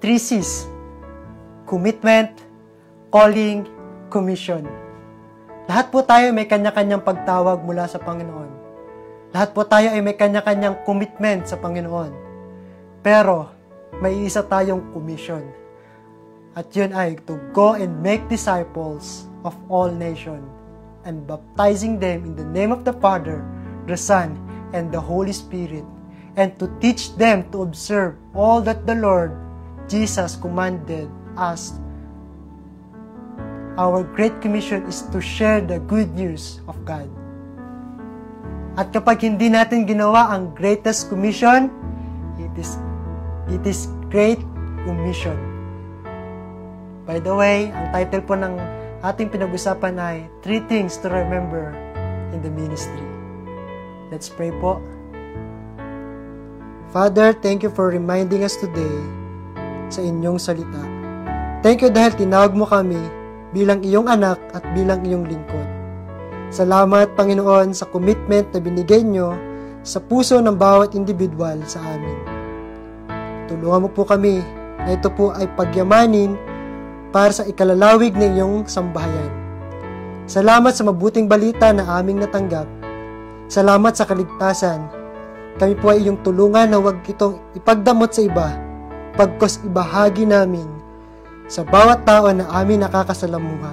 Three 0.00 0.20
C's. 0.20 0.68
Commitment, 1.66 2.30
calling, 3.10 3.66
commission. 4.12 4.62
Lahat 5.66 5.90
po 5.90 6.04
tayo 6.06 6.30
may 6.30 6.46
kanya-kanyang 6.46 7.02
pagtawag 7.02 7.58
mula 7.66 7.90
sa 7.90 7.98
Panginoon. 7.98 8.50
Lahat 9.34 9.50
po 9.50 9.66
tayo 9.66 9.90
ay 9.90 9.98
may 9.98 10.14
kanya-kanyang 10.14 10.86
commitment 10.86 11.42
sa 11.50 11.58
Panginoon. 11.58 12.14
Pero, 13.02 13.50
may 13.98 14.14
isa 14.22 14.46
tayong 14.46 14.94
commission. 14.94 15.42
At 16.54 16.70
yun 16.72 16.94
ay 16.94 17.18
to 17.26 17.36
go 17.50 17.74
and 17.74 17.98
make 18.00 18.24
disciples 18.30 19.26
of 19.42 19.52
all 19.68 19.90
nations 19.90 20.46
and 21.06 21.22
baptizing 21.26 21.98
them 22.02 22.26
in 22.26 22.34
the 22.34 22.46
name 22.46 22.74
of 22.74 22.82
the 22.82 22.94
Father, 23.02 23.40
the 23.86 23.96
Son, 23.96 24.34
and 24.74 24.90
the 24.90 25.00
Holy 25.00 25.32
Spirit, 25.32 25.86
and 26.36 26.52
to 26.60 26.68
teach 26.78 27.16
them 27.16 27.48
to 27.50 27.64
observe 27.64 28.14
all 28.36 28.60
that 28.60 28.84
the 28.84 28.94
Lord 28.94 29.32
Jesus 29.88 30.36
commanded 30.36 31.08
us 31.36 31.76
our 33.76 34.04
Great 34.16 34.40
Commission 34.40 34.84
is 34.88 35.04
to 35.12 35.20
share 35.20 35.60
the 35.60 35.80
good 35.84 36.12
news 36.16 36.64
of 36.64 36.76
God. 36.88 37.08
At 38.76 38.92
kapag 38.92 39.24
hindi 39.24 39.48
natin 39.48 39.88
ginawa 39.88 40.32
ang 40.32 40.52
greatest 40.52 41.08
commission, 41.08 41.72
it 42.36 42.52
is 42.56 42.76
it 43.48 43.64
is 43.64 43.88
great 44.12 44.40
omission. 44.88 45.36
By 47.08 47.22
the 47.22 47.32
way, 47.32 47.72
ang 47.72 47.92
title 47.94 48.24
po 48.24 48.34
ng 48.36 48.56
ating 49.00 49.32
pinag-usapan 49.32 49.94
ay 49.96 50.16
Three 50.42 50.60
Things 50.66 50.98
to 51.00 51.08
Remember 51.08 51.72
in 52.34 52.42
the 52.42 52.52
Ministry. 52.52 53.04
Let's 54.10 54.28
pray 54.28 54.50
po. 54.60 54.82
Father, 56.94 57.34
thank 57.34 57.66
you 57.66 57.70
for 57.74 57.90
reminding 57.90 58.46
us 58.46 58.54
today 58.54 58.98
sa 59.90 60.02
inyong 60.06 60.38
salita. 60.38 60.82
Thank 61.66 61.82
you 61.82 61.90
dahil 61.90 62.14
tinawag 62.14 62.54
mo 62.54 62.62
kami 62.62 62.98
bilang 63.50 63.82
iyong 63.82 64.06
anak 64.06 64.38
at 64.54 64.62
bilang 64.70 65.02
iyong 65.02 65.26
lingkod. 65.26 65.66
Salamat, 66.54 67.18
Panginoon, 67.18 67.74
sa 67.74 67.90
commitment 67.90 68.46
na 68.54 68.62
binigay 68.62 69.02
nyo 69.02 69.34
sa 69.82 69.98
puso 69.98 70.38
ng 70.38 70.54
bawat 70.54 70.94
individual 70.94 71.58
sa 71.66 71.82
amin. 71.82 72.18
Tulungan 73.50 73.86
mo 73.86 73.90
po 73.90 74.06
kami 74.06 74.38
na 74.78 74.94
ito 74.94 75.10
po 75.10 75.34
ay 75.34 75.50
pagyamanin 75.58 76.38
para 77.10 77.34
sa 77.34 77.42
ikalalawig 77.42 78.14
ng 78.14 78.38
iyong 78.38 78.56
sambahayan. 78.70 79.34
Salamat 80.30 80.74
sa 80.74 80.86
mabuting 80.86 81.26
balita 81.26 81.74
na 81.74 81.98
aming 81.98 82.22
natanggap. 82.22 82.66
Salamat 83.50 83.94
sa 83.94 84.06
kaligtasan. 84.06 84.95
Kami 85.56 85.72
po 85.80 85.88
ay 85.88 86.04
iyong 86.04 86.20
tulungan 86.20 86.68
na 86.68 86.76
huwag 86.76 87.00
itong 87.08 87.40
ipagdamot 87.56 88.12
sa 88.12 88.20
iba, 88.20 88.52
pagkos 89.16 89.64
ibahagi 89.64 90.28
namin 90.28 90.68
sa 91.48 91.64
bawat 91.64 92.04
tao 92.04 92.28
na 92.28 92.44
amin 92.52 92.84
nakakasalamuha. 92.84 93.72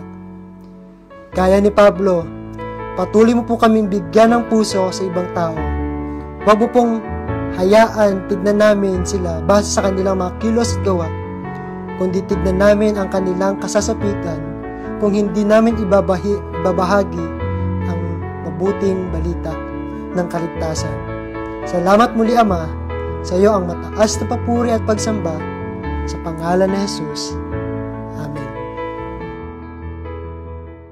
Kaya 1.35 1.59
ni 1.59 1.67
Pablo, 1.67 2.23
patuloy 2.95 3.35
mo 3.35 3.43
po 3.43 3.59
kaming 3.59 3.91
bigyan 3.91 4.31
ng 4.31 4.43
puso 4.47 4.87
sa 4.95 5.01
ibang 5.03 5.27
tao. 5.35 5.57
Huwag 6.47 6.63
mo 6.63 6.67
pong 6.71 6.93
hayaan 7.59 8.31
tignan 8.31 8.63
namin 8.63 9.03
sila 9.03 9.43
base 9.43 9.67
sa 9.67 9.83
kanilang 9.83 10.23
mga 10.23 10.39
kilos 10.39 10.79
at 10.79 10.87
gawa, 10.87 11.11
kundi 11.99 12.23
tignan 12.31 12.63
namin 12.63 12.95
ang 12.95 13.11
kanilang 13.11 13.59
kasasapitan 13.59 14.39
kung 15.03 15.11
hindi 15.11 15.43
namin 15.43 15.75
ibabahi, 15.83 16.63
ibabahagi 16.63 17.25
ang 17.91 17.99
mabuting 18.47 19.11
balita 19.11 19.51
ng 20.15 20.27
kaligtasan. 20.31 21.12
Salamat 21.63 22.11
muli 22.19 22.35
Ama, 22.35 22.67
sa 23.23 23.39
iyo 23.39 23.55
ang 23.55 23.71
mataas 23.71 24.19
na 24.19 24.27
papuri 24.27 24.75
at 24.75 24.83
pagsamba 24.83 25.39
sa 26.03 26.19
pangalan 26.19 26.67
ni 26.67 26.79
Jesus. 26.83 27.42